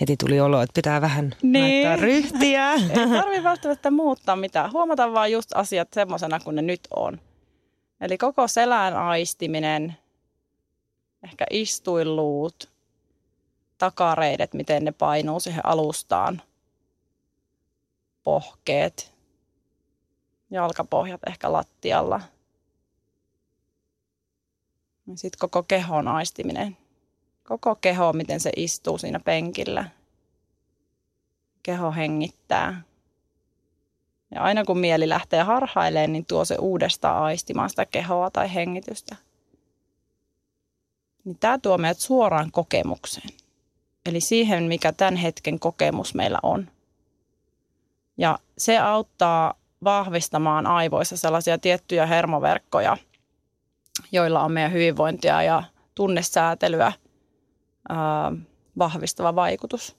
Heti 0.00 0.16
tuli 0.16 0.40
olo, 0.40 0.62
että 0.62 0.74
pitää 0.74 1.00
vähän 1.00 1.34
Niin. 1.42 1.86
laittaa 1.86 2.04
ryhtiä. 2.06 2.72
Ei 2.74 2.80
tarvitse 3.10 3.42
välttämättä 3.50 3.90
muuttaa 3.90 4.36
mitään. 4.36 4.72
Huomata 4.72 5.12
vaan 5.12 5.32
just 5.32 5.50
asiat 5.54 5.88
semmoisena 5.92 6.40
kuin 6.40 6.56
ne 6.56 6.62
nyt 6.62 6.80
on. 6.96 7.20
Eli 8.00 8.18
koko 8.18 8.48
selän 8.48 8.96
aistiminen, 8.96 9.96
ehkä 11.24 11.46
istuinluut, 11.50 12.70
takareidet, 13.78 14.54
miten 14.54 14.84
ne 14.84 14.92
painuu 14.92 15.40
siihen 15.40 15.66
alustaan, 15.66 16.42
pohkeet, 18.22 19.14
jalkapohjat 20.50 21.20
ehkä 21.28 21.52
lattialla. 21.52 22.20
Sitten 25.14 25.38
koko 25.38 25.62
kehon 25.62 26.08
aistiminen. 26.08 26.76
Koko 27.44 27.74
keho, 27.74 28.12
miten 28.12 28.40
se 28.40 28.52
istuu 28.56 28.98
siinä 28.98 29.20
penkillä. 29.20 29.84
Keho 31.62 31.92
hengittää. 31.92 32.82
Ja 34.30 34.42
aina 34.42 34.64
kun 34.64 34.78
mieli 34.78 35.08
lähtee 35.08 35.42
harhailemaan, 35.42 36.12
niin 36.12 36.26
tuo 36.26 36.44
se 36.44 36.56
uudestaan 36.60 37.22
aistimaan 37.22 37.70
sitä 37.70 37.86
kehoa 37.86 38.30
tai 38.30 38.54
hengitystä. 38.54 39.16
Niin 41.24 41.38
tämä 41.38 41.58
tuo 41.58 41.78
meidät 41.78 41.98
suoraan 41.98 42.50
kokemukseen. 42.50 43.28
Eli 44.06 44.20
siihen, 44.20 44.62
mikä 44.62 44.92
tämän 44.92 45.16
hetken 45.16 45.58
kokemus 45.58 46.14
meillä 46.14 46.38
on. 46.42 46.70
Ja 48.16 48.38
se 48.58 48.78
auttaa 48.78 49.54
vahvistamaan 49.84 50.66
aivoissa 50.66 51.16
sellaisia 51.16 51.58
tiettyjä 51.58 52.06
hermoverkkoja, 52.06 52.96
joilla 54.12 54.44
on 54.44 54.52
meidän 54.52 54.72
hyvinvointia 54.72 55.42
ja 55.42 55.62
tunnesäätelyä 55.94 56.84
ää, 56.84 57.03
vahvistava 58.78 59.34
vaikutus. 59.34 59.96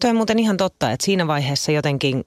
Toi 0.00 0.10
on 0.10 0.16
muuten 0.16 0.38
ihan 0.38 0.56
totta, 0.56 0.90
että 0.90 1.04
siinä 1.04 1.26
vaiheessa 1.26 1.72
jotenkin, 1.72 2.24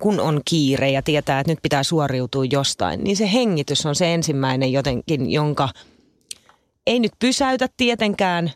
kun 0.00 0.20
on 0.20 0.40
kiire 0.44 0.90
ja 0.90 1.02
tietää, 1.02 1.40
että 1.40 1.52
nyt 1.52 1.62
pitää 1.62 1.82
suoriutua 1.82 2.44
jostain, 2.44 3.04
niin 3.04 3.16
se 3.16 3.32
hengitys 3.32 3.86
on 3.86 3.94
se 3.94 4.14
ensimmäinen 4.14 4.72
jotenkin, 4.72 5.30
jonka 5.30 5.68
ei 6.86 7.00
nyt 7.00 7.12
pysäytä 7.18 7.68
tietenkään, 7.76 8.52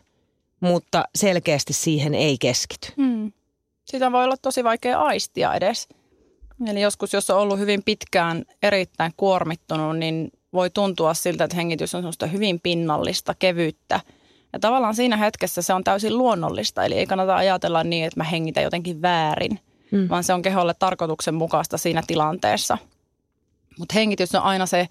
mutta 0.59 1.03
selkeästi 1.15 1.73
siihen 1.73 2.13
ei 2.13 2.37
keskity. 2.37 2.87
Hmm. 2.97 3.31
Sitä 3.85 4.11
voi 4.11 4.23
olla 4.23 4.37
tosi 4.37 4.63
vaikea 4.63 5.01
aistia 5.01 5.53
edes. 5.53 5.87
Eli 6.67 6.81
joskus, 6.81 7.13
jos 7.13 7.29
on 7.29 7.39
ollut 7.39 7.59
hyvin 7.59 7.83
pitkään 7.83 8.45
erittäin 8.63 9.13
kuormittunut, 9.17 9.97
niin 9.97 10.31
voi 10.53 10.69
tuntua 10.69 11.13
siltä, 11.13 11.43
että 11.43 11.55
hengitys 11.55 11.95
on 11.95 12.01
semmoista 12.01 12.27
hyvin 12.27 12.59
pinnallista, 12.59 13.35
kevyyttä. 13.39 13.99
Ja 14.53 14.59
tavallaan 14.59 14.95
siinä 14.95 15.17
hetkessä 15.17 15.61
se 15.61 15.73
on 15.73 15.83
täysin 15.83 16.17
luonnollista, 16.17 16.83
eli 16.83 16.95
ei 16.95 17.07
kannata 17.07 17.35
ajatella 17.35 17.83
niin, 17.83 18.05
että 18.05 18.19
mä 18.19 18.23
hengitän 18.23 18.63
jotenkin 18.63 19.01
väärin, 19.01 19.59
mm. 19.91 20.09
vaan 20.09 20.23
se 20.23 20.33
on 20.33 20.41
keholle 20.41 20.73
tarkoituksenmukaista 20.73 21.77
siinä 21.77 22.03
tilanteessa. 22.07 22.77
Mutta 23.79 23.93
hengitys 23.93 24.35
on 24.35 24.41
aina 24.41 24.65
se 24.65 24.87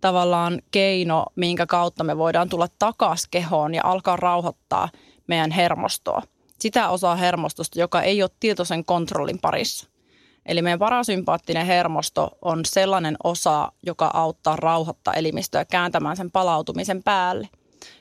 tavallaan 0.00 0.62
keino, 0.70 1.26
minkä 1.36 1.66
kautta 1.66 2.04
me 2.04 2.18
voidaan 2.18 2.48
tulla 2.48 2.68
takaisin 2.78 3.28
kehoon 3.30 3.74
ja 3.74 3.82
alkaa 3.84 4.16
rauhoittaa 4.16 4.88
meidän 5.26 5.50
hermostoa. 5.50 6.22
sitä 6.58 6.88
osaa 6.88 7.16
hermostosta, 7.16 7.80
joka 7.80 8.02
ei 8.02 8.22
ole 8.22 8.30
tietoisen 8.40 8.84
kontrollin 8.84 9.38
parissa. 9.38 9.88
Eli 10.46 10.62
meidän 10.62 10.78
parasympaattinen 10.78 11.66
hermosto 11.66 12.30
on 12.42 12.60
sellainen 12.64 13.16
osa, 13.24 13.72
joka 13.86 14.10
auttaa 14.14 14.56
rauhoittaa 14.56 15.14
elimistöä 15.14 15.64
kääntämään 15.64 16.16
sen 16.16 16.30
palautumisen 16.30 17.02
päälle. 17.02 17.48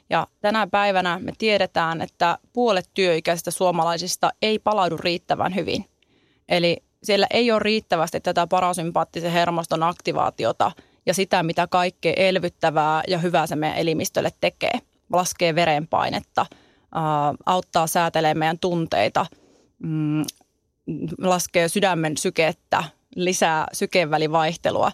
Ja 0.10 0.28
tänä 0.42 0.68
päivänä 0.68 1.20
me 1.20 1.32
tiedetään, 1.38 2.02
että 2.02 2.38
puolet 2.54 2.90
työikäisistä 2.94 3.52
suomalaisista 3.52 4.30
ei 4.42 4.60
palaudu 4.60 4.98
riittävän 4.98 5.56
hyvin. 5.56 5.86
Eli 6.50 6.78
siellä 7.04 7.28
ei 7.32 7.52
ole 7.52 7.60
riittävästi 7.60 8.20
tätä 8.20 8.48
parasympaattisen 8.48 9.32
hermoston 9.32 9.84
aktivaatiota 9.84 10.72
ja 11.06 11.14
sitä, 11.14 11.44
mitä 11.44 11.68
kaikkea 11.68 12.14
elvyttävää 12.18 13.04
ja 13.08 13.18
hyvää 13.18 13.48
se 13.48 13.56
meidän 13.56 13.78
elimistölle 13.78 14.30
tekee. 14.42 14.80
Laskee 15.14 15.56
verenpainetta, 15.56 16.46
auttaa 17.46 17.88
säätelemään 17.88 18.38
meidän 18.38 18.60
tunteita, 18.60 19.26
mm, 19.80 20.24
laskee 21.18 21.68
sydämen 21.68 22.18
sykettä, 22.18 22.84
lisää 23.16 23.68
sykevälivaihtelua, 23.74 24.92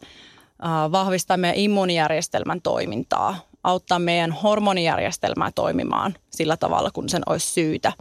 vahvistaa 0.92 1.38
meidän 1.38 1.60
immuunijärjestelmän 1.60 2.62
toimintaa, 2.62 3.39
auttaa 3.66 4.00
meidän 4.00 4.32
hormonijärjestelmää 4.32 5.52
toimimaan 5.56 6.16
sillä 6.30 6.58
tavalla, 6.58 6.92
kun 6.92 7.10
sen 7.10 7.24
olisi 7.26 7.54
syytä. 7.54 7.94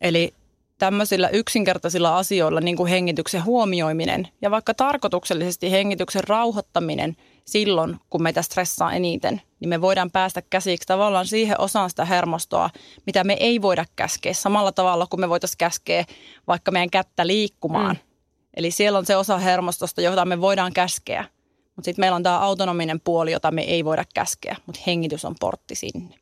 Eli 0.00 0.34
tämmöisillä 0.78 1.28
yksinkertaisilla 1.28 2.18
asioilla, 2.18 2.60
niin 2.60 2.76
kuin 2.76 2.90
hengityksen 2.90 3.44
huomioiminen 3.44 4.28
ja 4.42 4.50
vaikka 4.50 4.74
tarkoituksellisesti 4.74 5.70
hengityksen 5.70 6.24
rauhoittaminen 6.24 7.16
silloin, 7.44 7.96
kun 8.10 8.22
meitä 8.22 8.42
stressaa 8.42 8.92
eniten, 8.92 9.42
niin 9.60 9.68
me 9.68 9.80
voidaan 9.80 10.10
päästä 10.10 10.42
käsiksi 10.42 10.86
tavallaan 10.86 11.26
siihen 11.26 11.60
osaan 11.60 11.90
sitä 11.90 12.04
hermostoa, 12.04 12.70
mitä 13.06 13.24
me 13.24 13.36
ei 13.40 13.62
voida 13.62 13.84
käskeä 13.96 14.32
samalla 14.32 14.72
tavalla 14.72 15.06
kuin 15.06 15.20
me 15.20 15.28
voitaisiin 15.28 15.58
käskeä 15.58 16.04
vaikka 16.46 16.70
meidän 16.70 16.90
kättä 16.90 17.26
liikkumaan. 17.26 17.96
Mm. 17.96 18.08
Eli 18.56 18.70
siellä 18.70 18.98
on 18.98 19.06
se 19.06 19.16
osa 19.16 19.38
hermostosta, 19.38 20.00
jota 20.00 20.24
me 20.24 20.40
voidaan 20.40 20.72
käskeä. 20.72 21.24
Mutta 21.76 21.84
sitten 21.84 22.02
meillä 22.02 22.16
on 22.16 22.22
tämä 22.22 22.38
autonominen 22.38 23.00
puoli, 23.00 23.32
jota 23.32 23.50
me 23.50 23.62
ei 23.62 23.84
voida 23.84 24.04
käskeä, 24.14 24.56
mutta 24.66 24.80
hengitys 24.86 25.24
on 25.24 25.34
portti 25.40 25.74
sinne. 25.74 26.14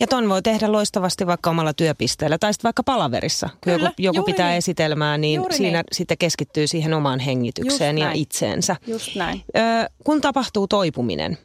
Ja 0.00 0.06
ton 0.06 0.28
voi 0.28 0.42
tehdä 0.42 0.72
loistavasti 0.72 1.26
vaikka 1.26 1.50
omalla 1.50 1.72
työpisteellä 1.72 2.38
tai 2.38 2.52
sitten 2.52 2.68
vaikka 2.68 2.82
palaverissa. 2.82 3.48
Kun 3.48 3.58
Kyllä, 3.60 3.86
joku, 3.86 3.94
joku 3.98 4.22
pitää 4.22 4.48
niin. 4.48 4.58
esitelmää, 4.58 5.18
niin 5.18 5.36
juuri 5.36 5.56
siinä 5.56 5.78
niin. 5.78 5.84
sitten 5.92 6.18
keskittyy 6.18 6.66
siihen 6.66 6.94
omaan 6.94 7.20
hengitykseen 7.20 7.98
ja 7.98 8.12
itseensä. 8.12 8.76
Just 8.86 9.16
näin. 9.16 9.42
Ö, 9.56 9.60
kun 10.04 10.20
tapahtuu 10.20 10.68
toipuminen, 10.68 11.38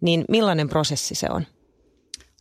niin 0.00 0.24
millainen 0.28 0.68
prosessi 0.68 1.14
se 1.14 1.26
on? 1.30 1.46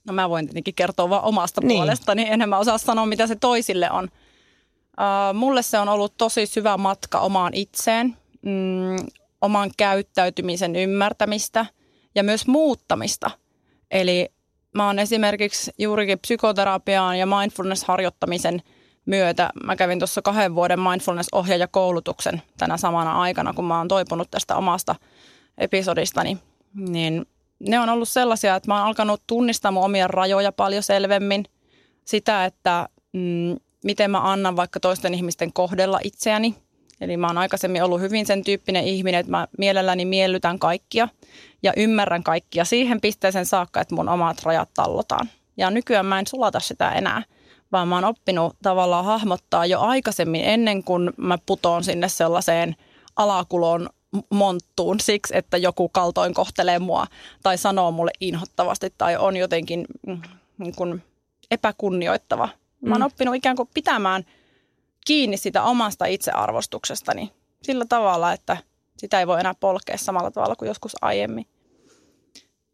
No 0.07 0.13
mä 0.13 0.29
voin 0.29 0.45
tietenkin 0.45 0.75
kertoa 0.75 1.09
vaan 1.09 1.23
omasta 1.23 1.61
niin. 1.61 1.77
puolestani, 1.77 2.25
enemmän 2.29 2.59
osaa 2.59 2.77
sanoa 2.77 3.05
mitä 3.05 3.27
se 3.27 3.35
toisille 3.35 3.91
on. 3.91 4.03
Uh, 4.03 5.39
mulle 5.39 5.61
se 5.61 5.79
on 5.79 5.89
ollut 5.89 6.17
tosi 6.17 6.45
syvä 6.45 6.77
matka 6.77 7.19
omaan 7.19 7.53
itseen, 7.53 8.17
mm, 8.41 8.95
oman 9.45 9.71
käyttäytymisen 9.77 10.75
ymmärtämistä 10.75 11.65
ja 12.15 12.23
myös 12.23 12.47
muuttamista. 12.47 13.31
Eli 13.91 14.29
mä 14.75 14.87
oon 14.87 14.99
esimerkiksi 14.99 15.71
juurikin 15.77 16.19
psykoterapiaan 16.19 17.19
ja 17.19 17.25
mindfulness-harjoittamisen 17.25 18.61
myötä, 19.05 19.49
mä 19.63 19.75
kävin 19.75 19.99
tuossa 19.99 20.21
kahden 20.21 20.55
vuoden 20.55 20.79
mindfulness-ohjaajakoulutuksen 20.79 22.41
tänä 22.57 22.77
samana 22.77 23.21
aikana, 23.21 23.53
kun 23.53 23.65
mä 23.65 23.77
oon 23.77 23.87
toipunut 23.87 24.31
tästä 24.31 24.55
omasta 24.55 24.95
episodistani, 25.57 26.37
niin 26.73 27.25
ne 27.59 27.79
on 27.79 27.89
ollut 27.89 28.09
sellaisia, 28.09 28.55
että 28.55 28.71
mä 28.71 28.77
oon 28.77 28.87
alkanut 28.87 29.21
tunnistaa 29.27 29.71
mun 29.71 29.83
omia 29.83 30.07
rajoja 30.07 30.51
paljon 30.51 30.83
selvemmin. 30.83 31.45
Sitä, 32.05 32.45
että 32.45 32.89
mm, 33.13 33.55
miten 33.83 34.11
mä 34.11 34.31
annan 34.31 34.55
vaikka 34.55 34.79
toisten 34.79 35.13
ihmisten 35.13 35.53
kohdella 35.53 35.99
itseäni. 36.03 36.55
Eli 37.01 37.17
mä 37.17 37.27
oon 37.27 37.37
aikaisemmin 37.37 37.83
ollut 37.83 38.01
hyvin 38.01 38.25
sen 38.25 38.43
tyyppinen 38.43 38.83
ihminen, 38.83 39.19
että 39.19 39.31
mä 39.31 39.47
mielelläni 39.57 40.05
miellytän 40.05 40.59
kaikkia 40.59 41.07
ja 41.63 41.73
ymmärrän 41.77 42.23
kaikkia 42.23 42.65
siihen 42.65 43.01
pisteeseen 43.01 43.45
saakka, 43.45 43.81
että 43.81 43.95
mun 43.95 44.09
omat 44.09 44.43
rajat 44.43 44.69
tallotaan. 44.73 45.29
Ja 45.57 45.69
nykyään 45.69 46.05
mä 46.05 46.19
en 46.19 46.27
sulata 46.27 46.59
sitä 46.59 46.91
enää, 46.91 47.23
vaan 47.71 47.87
mä 47.87 47.95
oon 47.95 48.03
oppinut 48.03 48.55
tavallaan 48.63 49.05
hahmottaa 49.05 49.65
jo 49.65 49.79
aikaisemmin 49.79 50.41
ennen 50.45 50.83
kuin 50.83 51.11
mä 51.17 51.37
putoon 51.45 51.83
sinne 51.83 52.09
sellaiseen 52.09 52.75
alakuloon 53.15 53.89
monttuun 54.29 54.99
siksi, 54.99 55.37
että 55.37 55.57
joku 55.57 55.89
kaltoin 55.89 56.33
kohtelee 56.33 56.79
mua 56.79 57.07
tai 57.43 57.57
sanoo 57.57 57.91
mulle 57.91 58.11
inhottavasti 58.19 58.93
tai 58.97 59.17
on 59.17 59.37
jotenkin 59.37 59.85
mm, 60.07 60.21
niin 60.57 60.75
kuin 60.75 61.03
epäkunnioittava. 61.51 62.49
Mä 62.81 62.93
oon 62.93 63.01
mm. 63.01 63.05
oppinut 63.05 63.35
ikään 63.35 63.55
kuin 63.55 63.69
pitämään 63.73 64.23
kiinni 65.05 65.37
sitä 65.37 65.63
omasta 65.63 66.05
itsearvostuksestani 66.05 67.31
sillä 67.61 67.85
tavalla, 67.89 68.33
että 68.33 68.57
sitä 68.97 69.19
ei 69.19 69.27
voi 69.27 69.39
enää 69.39 69.53
polkea 69.59 69.97
samalla 69.97 70.31
tavalla 70.31 70.55
kuin 70.55 70.67
joskus 70.67 70.95
aiemmin. 71.01 71.45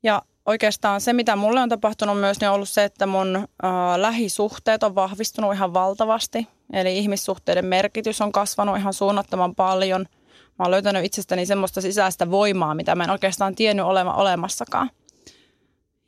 Ja 0.03 0.21
oikeastaan 0.45 1.01
se, 1.01 1.13
mitä 1.13 1.35
mulle 1.35 1.59
on 1.59 1.69
tapahtunut 1.69 2.19
myös, 2.19 2.39
niin 2.39 2.49
on 2.49 2.55
ollut 2.55 2.69
se, 2.69 2.83
että 2.83 3.05
mun 3.05 3.35
äh, 3.35 3.71
lähisuhteet 3.97 4.83
on 4.83 4.95
vahvistunut 4.95 5.53
ihan 5.53 5.73
valtavasti. 5.73 6.47
Eli 6.73 6.97
ihmissuhteiden 6.97 7.65
merkitys 7.65 8.21
on 8.21 8.31
kasvanut 8.31 8.77
ihan 8.77 8.93
suunnattoman 8.93 9.55
paljon– 9.55 10.05
Mä 10.61 10.65
oon 10.65 10.71
löytänyt 10.71 11.05
itsestäni 11.05 11.45
semmoista 11.45 11.81
sisäistä 11.81 12.31
voimaa, 12.31 12.75
mitä 12.75 12.95
mä 12.95 13.03
en 13.03 13.09
oikeastaan 13.09 13.55
tiennyt 13.55 13.85
olema 13.85 14.13
olemassakaan. 14.13 14.89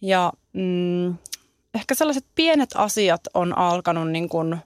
Ja 0.01 0.33
mm, 0.53 1.15
ehkä 1.73 1.95
sellaiset 1.95 2.25
pienet 2.35 2.69
asiat 2.75 3.21
on 3.33 3.57
alkanut 3.57 4.11
niin 4.11 4.29
kuin, 4.29 4.57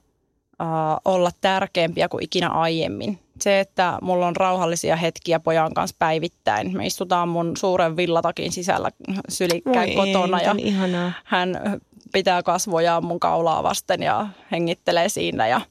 olla 1.04 1.30
tärkeämpiä 1.40 2.08
kuin 2.08 2.24
ikinä 2.24 2.48
aiemmin. 2.48 3.18
Se, 3.40 3.60
että 3.60 3.98
mulla 4.02 4.26
on 4.26 4.36
rauhallisia 4.36 4.96
hetkiä 4.96 5.40
pojan 5.40 5.74
kanssa 5.74 5.96
päivittäin. 5.98 6.76
Me 6.76 6.86
istutaan 6.86 7.28
mun 7.28 7.56
suuren 7.56 7.96
villatakin 7.96 8.52
sisällä 8.52 8.90
sylikkäin 9.28 9.94
kotona 9.94 10.42
ja 10.42 10.54
ihanaa. 10.58 11.12
hän 11.24 11.80
pitää 12.12 12.42
kasvojaan 12.42 13.04
mun 13.04 13.20
kaulaa 13.20 13.62
vasten 13.62 14.02
ja 14.02 14.26
hengittelee 14.50 15.08
siinä 15.08 15.48
ja– 15.48 15.60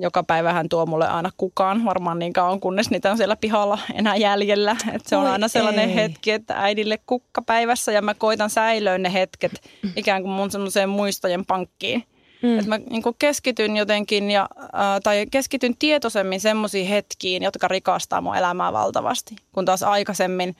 joka 0.00 0.22
päivä 0.22 0.52
hän 0.52 0.68
tuo 0.68 0.86
mulle 0.86 1.08
aina 1.08 1.30
kukaan, 1.36 1.84
varmaan 1.84 2.18
niin 2.18 2.32
kauan 2.32 2.60
kunnes 2.60 2.90
niitä 2.90 3.10
on 3.10 3.16
siellä 3.16 3.36
pihalla 3.36 3.78
enää 3.94 4.16
jäljellä. 4.16 4.76
Et 4.92 5.06
se 5.06 5.16
on 5.16 5.24
Oi 5.24 5.30
aina 5.30 5.48
sellainen 5.48 5.88
ei. 5.88 5.94
hetki, 5.94 6.30
että 6.30 6.54
äidille 6.56 6.98
kukka 7.06 7.42
päivässä 7.42 7.92
ja 7.92 8.02
mä 8.02 8.14
koitan 8.14 8.50
säilöä 8.50 8.98
ne 8.98 9.12
hetket 9.12 9.52
ikään 9.96 10.22
kuin 10.22 10.32
mun 10.32 10.50
semmoiseen 10.50 10.88
muistojen 10.88 11.46
pankkiin. 11.46 12.04
Mm. 12.42 12.58
Että 12.58 12.68
mä 12.68 12.78
niin 12.78 13.02
keskityn 13.18 13.76
jotenkin 13.76 14.30
ja, 14.30 14.48
äh, 14.60 15.00
tai 15.02 15.26
keskityn 15.30 15.76
tietoisemmin 15.78 16.40
semmoisiin 16.40 16.86
hetkiin, 16.86 17.42
jotka 17.42 17.68
rikastaa 17.68 18.20
mun 18.20 18.36
elämää 18.36 18.72
valtavasti. 18.72 19.36
Kun 19.52 19.64
taas 19.64 19.82
aikaisemmin 19.82 20.56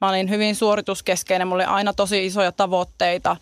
mä 0.00 0.08
olin 0.08 0.30
hyvin 0.30 0.54
suorituskeskeinen, 0.54 1.48
mulla 1.48 1.64
oli 1.64 1.72
aina 1.72 1.92
tosi 1.92 2.26
isoja 2.26 2.52
tavoitteita, 2.52 3.36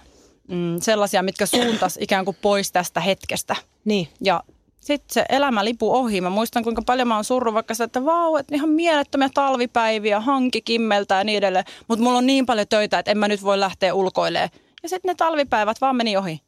mm, 0.48 0.80
sellaisia, 0.80 1.22
mitkä 1.22 1.46
suuntas 1.46 1.98
ikään 2.00 2.24
kuin 2.24 2.36
pois 2.42 2.72
tästä 2.72 3.00
hetkestä. 3.00 3.56
Niin. 3.84 4.08
Ja 4.20 4.42
sitten 4.80 5.14
se 5.14 5.24
elämä 5.28 5.64
lipu 5.64 5.94
ohi. 5.94 6.20
Mä 6.20 6.30
muistan, 6.30 6.62
kuinka 6.62 6.82
paljon 6.86 7.08
mä 7.08 7.14
oon 7.14 7.24
surru 7.24 7.54
vaikka 7.54 7.74
sitä, 7.74 7.84
että 7.84 8.04
vau, 8.04 8.36
että 8.36 8.54
ihan 8.54 8.68
mielettömiä 8.68 9.28
talvipäiviä, 9.34 10.20
hanki 10.20 10.62
kimmeltä 10.62 11.14
ja 11.14 11.24
niin 11.24 11.38
edelleen. 11.38 11.64
Mutta 11.88 12.02
mulla 12.02 12.18
on 12.18 12.26
niin 12.26 12.46
paljon 12.46 12.66
töitä, 12.68 12.98
että 12.98 13.10
en 13.10 13.18
mä 13.18 13.28
nyt 13.28 13.42
voi 13.42 13.60
lähteä 13.60 13.94
ulkoilemaan. 13.94 14.50
Ja 14.82 14.88
sitten 14.88 15.08
ne 15.08 15.14
talvipäivät 15.14 15.80
vaan 15.80 15.96
meni 15.96 16.16
ohi. 16.16 16.40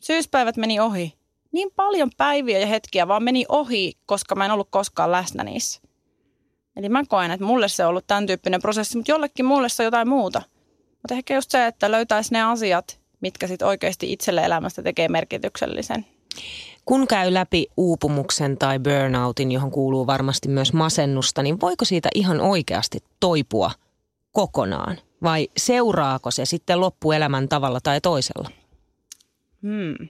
Syyspäivät 0.00 0.56
meni 0.56 0.80
ohi. 0.80 1.14
Niin 1.52 1.68
paljon 1.76 2.10
päiviä 2.16 2.58
ja 2.58 2.66
hetkiä 2.66 3.08
vaan 3.08 3.22
meni 3.22 3.44
ohi, 3.48 3.92
koska 4.06 4.34
mä 4.34 4.44
en 4.44 4.50
ollut 4.50 4.68
koskaan 4.70 5.12
läsnä 5.12 5.44
niissä. 5.44 5.80
Eli 6.76 6.88
mä 6.88 7.02
koen, 7.08 7.30
että 7.30 7.46
mulle 7.46 7.68
se 7.68 7.84
on 7.84 7.88
ollut 7.88 8.06
tämän 8.06 8.26
tyyppinen 8.26 8.62
prosessi, 8.62 8.96
mutta 8.96 9.12
jollekin 9.12 9.46
mulle 9.46 9.68
se 9.68 9.82
on 9.82 9.84
jotain 9.84 10.08
muuta. 10.08 10.42
Mutta 10.90 11.14
ehkä 11.14 11.34
just 11.34 11.50
se, 11.50 11.66
että 11.66 11.90
löytäisi 11.90 12.32
ne 12.32 12.42
asiat, 12.42 13.00
mitkä 13.20 13.46
sitten 13.46 13.68
oikeasti 13.68 14.12
itselle 14.12 14.44
elämästä 14.44 14.82
tekee 14.82 15.08
merkityksellisen. 15.08 16.06
Kun 16.84 17.06
käy 17.06 17.34
läpi 17.34 17.66
uupumuksen 17.76 18.58
tai 18.58 18.78
burnoutin, 18.78 19.52
johon 19.52 19.70
kuuluu 19.70 20.06
varmasti 20.06 20.48
myös 20.48 20.72
masennusta, 20.72 21.42
niin 21.42 21.60
voiko 21.60 21.84
siitä 21.84 22.08
ihan 22.14 22.40
oikeasti 22.40 22.98
toipua 23.20 23.70
kokonaan? 24.32 24.98
Vai 25.22 25.48
seuraako 25.56 26.30
se 26.30 26.44
sitten 26.44 26.80
loppuelämän 26.80 27.48
tavalla 27.48 27.80
tai 27.80 28.00
toisella? 28.00 28.50
Hmm. 29.62 30.08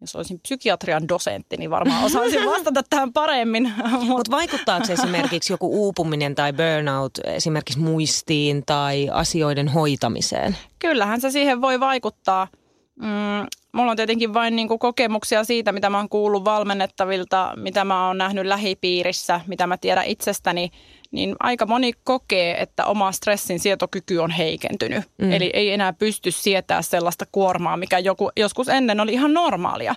Jos 0.00 0.16
olisin 0.16 0.40
psykiatrian 0.40 1.08
dosentti, 1.08 1.56
niin 1.56 1.70
varmaan 1.70 2.04
osaisin 2.04 2.46
vastata 2.50 2.82
tähän 2.90 3.12
paremmin. 3.12 3.72
Mutta 4.06 4.30
vaikuttaako 4.30 4.92
esimerkiksi 4.92 5.52
joku 5.52 5.84
uupuminen 5.84 6.34
tai 6.34 6.52
burnout 6.52 7.18
esimerkiksi 7.24 7.78
muistiin 7.78 8.62
tai 8.66 9.08
asioiden 9.12 9.68
hoitamiseen? 9.68 10.56
Kyllähän 10.78 11.20
se 11.20 11.30
siihen 11.30 11.60
voi 11.60 11.80
vaikuttaa– 11.80 12.48
Mm, 13.00 13.46
mulla 13.72 13.90
on 13.90 13.96
tietenkin 13.96 14.34
vain 14.34 14.56
niin 14.56 14.68
kuin 14.68 14.78
kokemuksia 14.78 15.44
siitä, 15.44 15.72
mitä 15.72 15.90
mä 15.90 15.96
oon 15.96 16.08
kuullut 16.08 16.44
valmennettavilta, 16.44 17.52
mitä 17.56 17.84
mä 17.84 18.06
oon 18.06 18.18
nähnyt 18.18 18.46
lähipiirissä, 18.46 19.40
mitä 19.46 19.66
mä 19.66 19.76
tiedän 19.76 20.06
itsestäni, 20.06 20.70
niin 21.10 21.36
aika 21.40 21.66
moni 21.66 21.92
kokee, 22.04 22.62
että 22.62 22.84
oma 22.84 23.12
stressin 23.12 23.60
sietokyky 23.60 24.18
on 24.18 24.30
heikentynyt. 24.30 25.04
Mm. 25.18 25.32
Eli 25.32 25.50
ei 25.54 25.72
enää 25.72 25.92
pysty 25.92 26.30
sietää 26.30 26.82
sellaista 26.82 27.24
kuormaa, 27.32 27.76
mikä 27.76 27.98
joku, 27.98 28.30
joskus 28.36 28.68
ennen 28.68 29.00
oli 29.00 29.12
ihan 29.12 29.34
normaalia. 29.34 29.94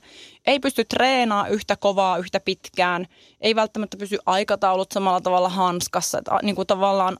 Ei 0.47 0.59
pysty 0.59 0.85
treenaa 0.85 1.47
yhtä 1.47 1.75
kovaa, 1.75 2.17
yhtä 2.17 2.39
pitkään. 2.39 3.05
Ei 3.41 3.55
välttämättä 3.55 3.97
pysy 3.97 4.17
aikataulut 4.25 4.91
samalla 4.91 5.21
tavalla 5.21 5.49
hanskassa. 5.49 6.17
Että, 6.17 6.39
niin 6.43 6.55
kuin 6.55 6.67
tavallaan 6.67 7.17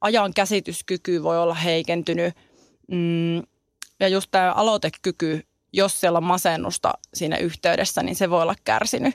ajan 0.00 0.34
käsityskyky 0.34 1.22
voi 1.22 1.38
olla 1.38 1.54
heikentynyt. 1.54 2.34
Mm, 2.92 3.36
ja 4.00 4.08
just 4.08 4.28
tämä 4.30 4.52
aloitekyky, 4.52 5.42
jos 5.72 6.00
siellä 6.00 6.16
on 6.16 6.24
masennusta 6.24 6.92
siinä 7.14 7.36
yhteydessä, 7.36 8.02
niin 8.02 8.16
se 8.16 8.30
voi 8.30 8.42
olla 8.42 8.54
kärsinyt. 8.64 9.14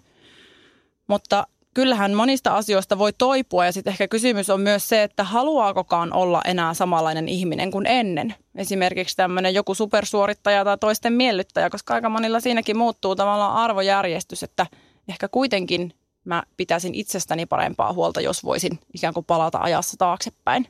Mutta 1.07 1.47
kyllähän 1.73 2.13
monista 2.13 2.55
asioista 2.55 2.97
voi 2.97 3.13
toipua 3.13 3.65
ja 3.65 3.71
sitten 3.71 3.91
ehkä 3.91 4.07
kysymys 4.07 4.49
on 4.49 4.61
myös 4.61 4.89
se, 4.89 5.03
että 5.03 5.23
haluaakokaan 5.23 6.13
olla 6.13 6.41
enää 6.45 6.73
samanlainen 6.73 7.29
ihminen 7.29 7.71
kuin 7.71 7.85
ennen. 7.85 8.35
Esimerkiksi 8.55 9.15
tämmöinen 9.15 9.53
joku 9.53 9.75
supersuorittaja 9.75 10.63
tai 10.65 10.77
toisten 10.77 11.13
miellyttäjä, 11.13 11.69
koska 11.69 11.93
aika 11.93 12.09
monilla 12.09 12.39
siinäkin 12.39 12.77
muuttuu 12.77 13.15
tavallaan 13.15 13.55
arvojärjestys, 13.55 14.43
että 14.43 14.67
ehkä 15.07 15.27
kuitenkin 15.27 15.93
mä 16.25 16.43
pitäisin 16.57 16.95
itsestäni 16.95 17.45
parempaa 17.45 17.93
huolta, 17.93 18.21
jos 18.21 18.43
voisin 18.43 18.79
ikään 18.93 19.13
kuin 19.13 19.25
palata 19.25 19.59
ajassa 19.61 19.97
taaksepäin. 19.97 20.67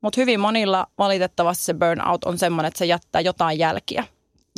Mutta 0.00 0.20
hyvin 0.20 0.40
monilla 0.40 0.86
valitettavasti 0.98 1.64
se 1.64 1.74
burnout 1.74 2.24
on 2.24 2.38
semmoinen, 2.38 2.68
että 2.68 2.78
se 2.78 2.86
jättää 2.86 3.20
jotain 3.20 3.58
jälkiä. 3.58 4.04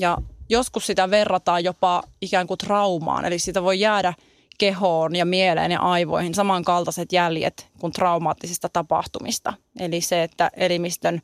Ja 0.00 0.18
joskus 0.48 0.86
sitä 0.86 1.10
verrataan 1.10 1.64
jopa 1.64 2.02
ikään 2.20 2.46
kuin 2.46 2.58
traumaan, 2.58 3.24
eli 3.24 3.38
sitä 3.38 3.62
voi 3.62 3.80
jäädä– 3.80 4.14
kehoon 4.58 5.16
ja 5.16 5.24
mieleen 5.24 5.72
ja 5.72 5.80
aivoihin 5.80 6.34
samankaltaiset 6.34 7.12
jäljet 7.12 7.68
kuin 7.80 7.92
traumaattisista 7.92 8.68
tapahtumista. 8.68 9.52
Eli 9.80 10.00
se, 10.00 10.22
että 10.22 10.50
elimistön 10.56 11.22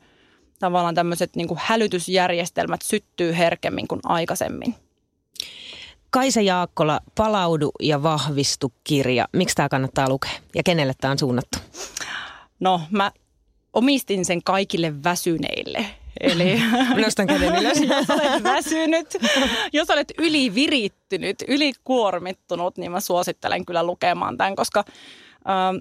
tavallaan 0.59 0.95
tämmöiset 0.95 1.35
niin 1.35 1.47
kuin 1.47 1.59
hälytysjärjestelmät 1.63 2.81
syttyy 2.81 3.37
herkemmin 3.37 3.87
kuin 3.87 4.01
aikaisemmin. 4.03 4.75
Kaisa 6.09 6.41
Jaakkola, 6.41 6.99
Palaudu 7.15 7.71
ja 7.81 8.03
vahvistu 8.03 8.73
kirja. 8.83 9.27
Miksi 9.33 9.55
tämä 9.55 9.69
kannattaa 9.69 10.09
lukea 10.09 10.31
ja 10.55 10.63
kenelle 10.63 10.93
tämä 11.01 11.11
on 11.11 11.19
suunnattu? 11.19 11.57
No 12.59 12.81
mä 12.91 13.11
omistin 13.73 14.25
sen 14.25 14.43
kaikille 14.43 15.03
väsyneille 15.03 15.85
Eli 16.21 16.61
nostan 17.03 17.27
käden 17.27 17.55
ylös. 17.55 17.81
jos 17.89 18.09
olet 18.09 18.43
väsynyt, 18.43 19.17
jos 19.73 19.89
olet 19.89 20.11
ylivirittynyt, 20.17 21.37
ylikuormittunut, 21.47 22.77
niin 22.77 22.91
mä 22.91 22.99
suosittelen 22.99 23.65
kyllä 23.65 23.83
lukemaan 23.83 24.37
tämän, 24.37 24.55
koska 24.55 24.83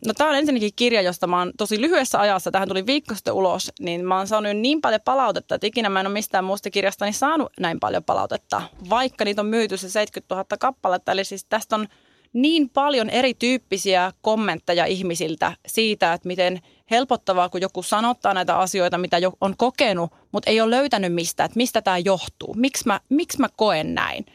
No 0.07 0.15
tämä 0.17 0.31
on 0.31 0.37
ensinnäkin 0.37 0.71
kirja, 0.77 1.03
josta 1.03 1.27
mä 1.27 1.39
oon 1.39 1.53
tosi 1.59 1.81
lyhyessä 1.81 2.21
ajassa, 2.21 2.51
tähän 2.51 2.69
tuli 2.69 2.87
viikko 2.87 3.15
sitten 3.15 3.35
ulos, 3.35 3.73
niin 3.81 4.05
mä 4.05 4.17
oon 4.17 4.27
saanut 4.27 4.57
niin 4.57 4.81
paljon 4.81 5.01
palautetta, 5.05 5.55
että 5.55 5.67
ikinä 5.67 5.89
mä 5.89 6.01
en 6.01 6.07
ole 6.07 6.13
mistään 6.13 6.45
muusta 6.45 6.71
kirjasta 6.71 7.05
niin 7.05 7.15
saanut 7.15 7.53
näin 7.61 7.81
paljon 7.81 8.05
palautetta, 8.05 8.63
vaikka 8.91 9.25
niitä 9.25 9.41
on 9.41 9.47
myyty 9.47 9.77
se 9.77 9.91
70 9.91 10.35
000 10.35 10.45
kappaletta. 10.59 11.13
Eli 11.13 11.25
siis 11.25 11.45
tästä 11.45 11.77
on 11.77 11.89
niin 12.35 12.71
paljon 12.71 13.11
erityyppisiä 13.11 14.13
kommentteja 14.23 14.85
ihmisiltä 14.85 15.53
siitä, 15.67 16.13
että 16.13 16.29
miten 16.29 16.61
helpottavaa, 16.91 17.49
kun 17.49 17.61
joku 17.61 17.83
sanottaa 17.83 18.35
näitä 18.35 18.59
asioita, 18.59 18.99
mitä 18.99 19.19
jo 19.19 19.33
on 19.41 19.57
kokenut, 19.57 20.13
mutta 20.33 20.51
ei 20.51 20.61
ole 20.61 20.71
löytänyt 20.71 21.15
mistä, 21.15 21.45
että 21.45 21.57
mistä 21.57 21.83
tämä 21.83 21.99
johtuu, 21.99 22.55
miksi 22.55 22.87
mä, 22.87 23.01
miksi 23.09 23.41
mä 23.41 23.49
koen 23.57 23.95
näin. 23.95 24.27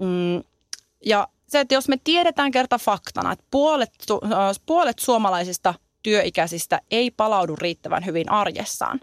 Mm, 0.00 0.42
ja 1.06 1.28
se, 1.48 1.60
että 1.60 1.74
jos 1.74 1.88
me 1.88 1.96
tiedetään 2.04 2.50
kerta 2.50 2.78
faktana, 2.78 3.32
että 3.32 3.44
puolet, 3.50 3.90
puolet 4.66 4.98
suomalaisista 4.98 5.74
työikäisistä 6.02 6.80
ei 6.90 7.10
palaudu 7.10 7.56
riittävän 7.56 8.06
hyvin 8.06 8.30
arjessaan, 8.30 9.00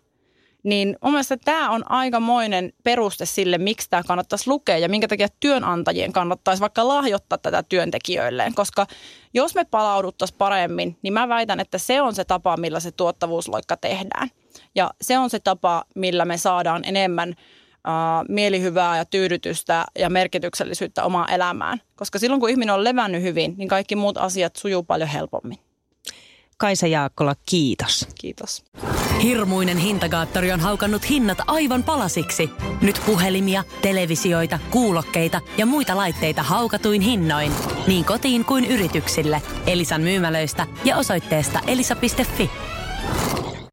niin 0.66 0.98
mun 1.04 1.14
mielestä 1.14 1.38
tämä 1.38 1.70
on 1.70 1.92
aikamoinen 1.92 2.74
peruste 2.84 3.26
sille, 3.26 3.58
miksi 3.58 3.90
tämä 3.90 4.04
kannattaisi 4.04 4.50
lukea 4.50 4.78
ja 4.78 4.90
minkä 4.90 5.08
takia 5.08 5.28
työnantajien 5.40 6.14
kannattaisi 6.14 6.62
vaikka 6.62 6.88
lahjoittaa 6.88 7.38
tätä 7.38 7.64
työntekijöilleen. 7.64 8.54
Koska 8.56 8.88
jos 9.34 9.56
me 9.56 9.66
palauduttaisiin 9.72 10.38
paremmin, 10.38 10.98
niin 11.02 11.14
mä 11.14 11.30
väitän, 11.30 11.60
että 11.60 11.78
se 11.78 12.02
on 12.02 12.16
se 12.16 12.26
tapa, 12.26 12.58
millä 12.58 12.80
se 12.80 12.92
tuottavuusloikka 12.92 13.78
tehdään. 13.78 14.30
Ja 14.76 14.92
se 15.02 15.18
on 15.18 15.30
se 15.30 15.40
tapa, 15.40 15.84
millä 15.96 16.26
me 16.26 16.38
saadaan 16.38 16.82
enemmän 16.86 17.34
mielihyvää 18.30 18.98
ja 18.98 19.06
tyydytystä 19.06 19.86
ja 20.00 20.10
merkityksellisyyttä 20.10 21.04
omaan 21.04 21.32
elämään. 21.32 21.82
Koska 21.96 22.20
silloin, 22.20 22.40
kun 22.42 22.50
ihminen 22.50 22.76
on 22.76 22.84
levännyt 22.84 23.22
hyvin, 23.22 23.54
niin 23.58 23.68
kaikki 23.68 23.96
muut 23.96 24.18
asiat 24.18 24.56
sujuu 24.56 24.84
paljon 24.84 25.10
helpommin. 25.10 25.65
Kaisa 26.58 26.88
Jaakkola, 26.88 27.36
kiitos. 27.46 28.08
Kiitos. 28.22 28.64
Hirmuinen 29.24 29.78
hintakaattori 29.78 30.52
on 30.52 30.60
haukannut 30.60 31.10
hinnat 31.10 31.38
aivan 31.48 31.84
palasiksi. 31.84 32.50
Nyt 32.82 33.02
puhelimia, 33.06 33.64
televisioita, 33.82 34.60
kuulokkeita 34.72 35.42
ja 35.58 35.66
muita 35.66 35.98
laitteita 35.98 36.44
haukatuin 36.44 37.02
hinnoin. 37.02 37.52
Niin 37.88 38.06
kotiin 38.06 38.46
kuin 38.46 38.66
yrityksille. 38.66 39.42
Elisan 39.68 40.02
myymälöistä 40.02 40.68
ja 40.84 40.98
osoitteesta 40.98 41.60
elisa.fi. 41.68 42.50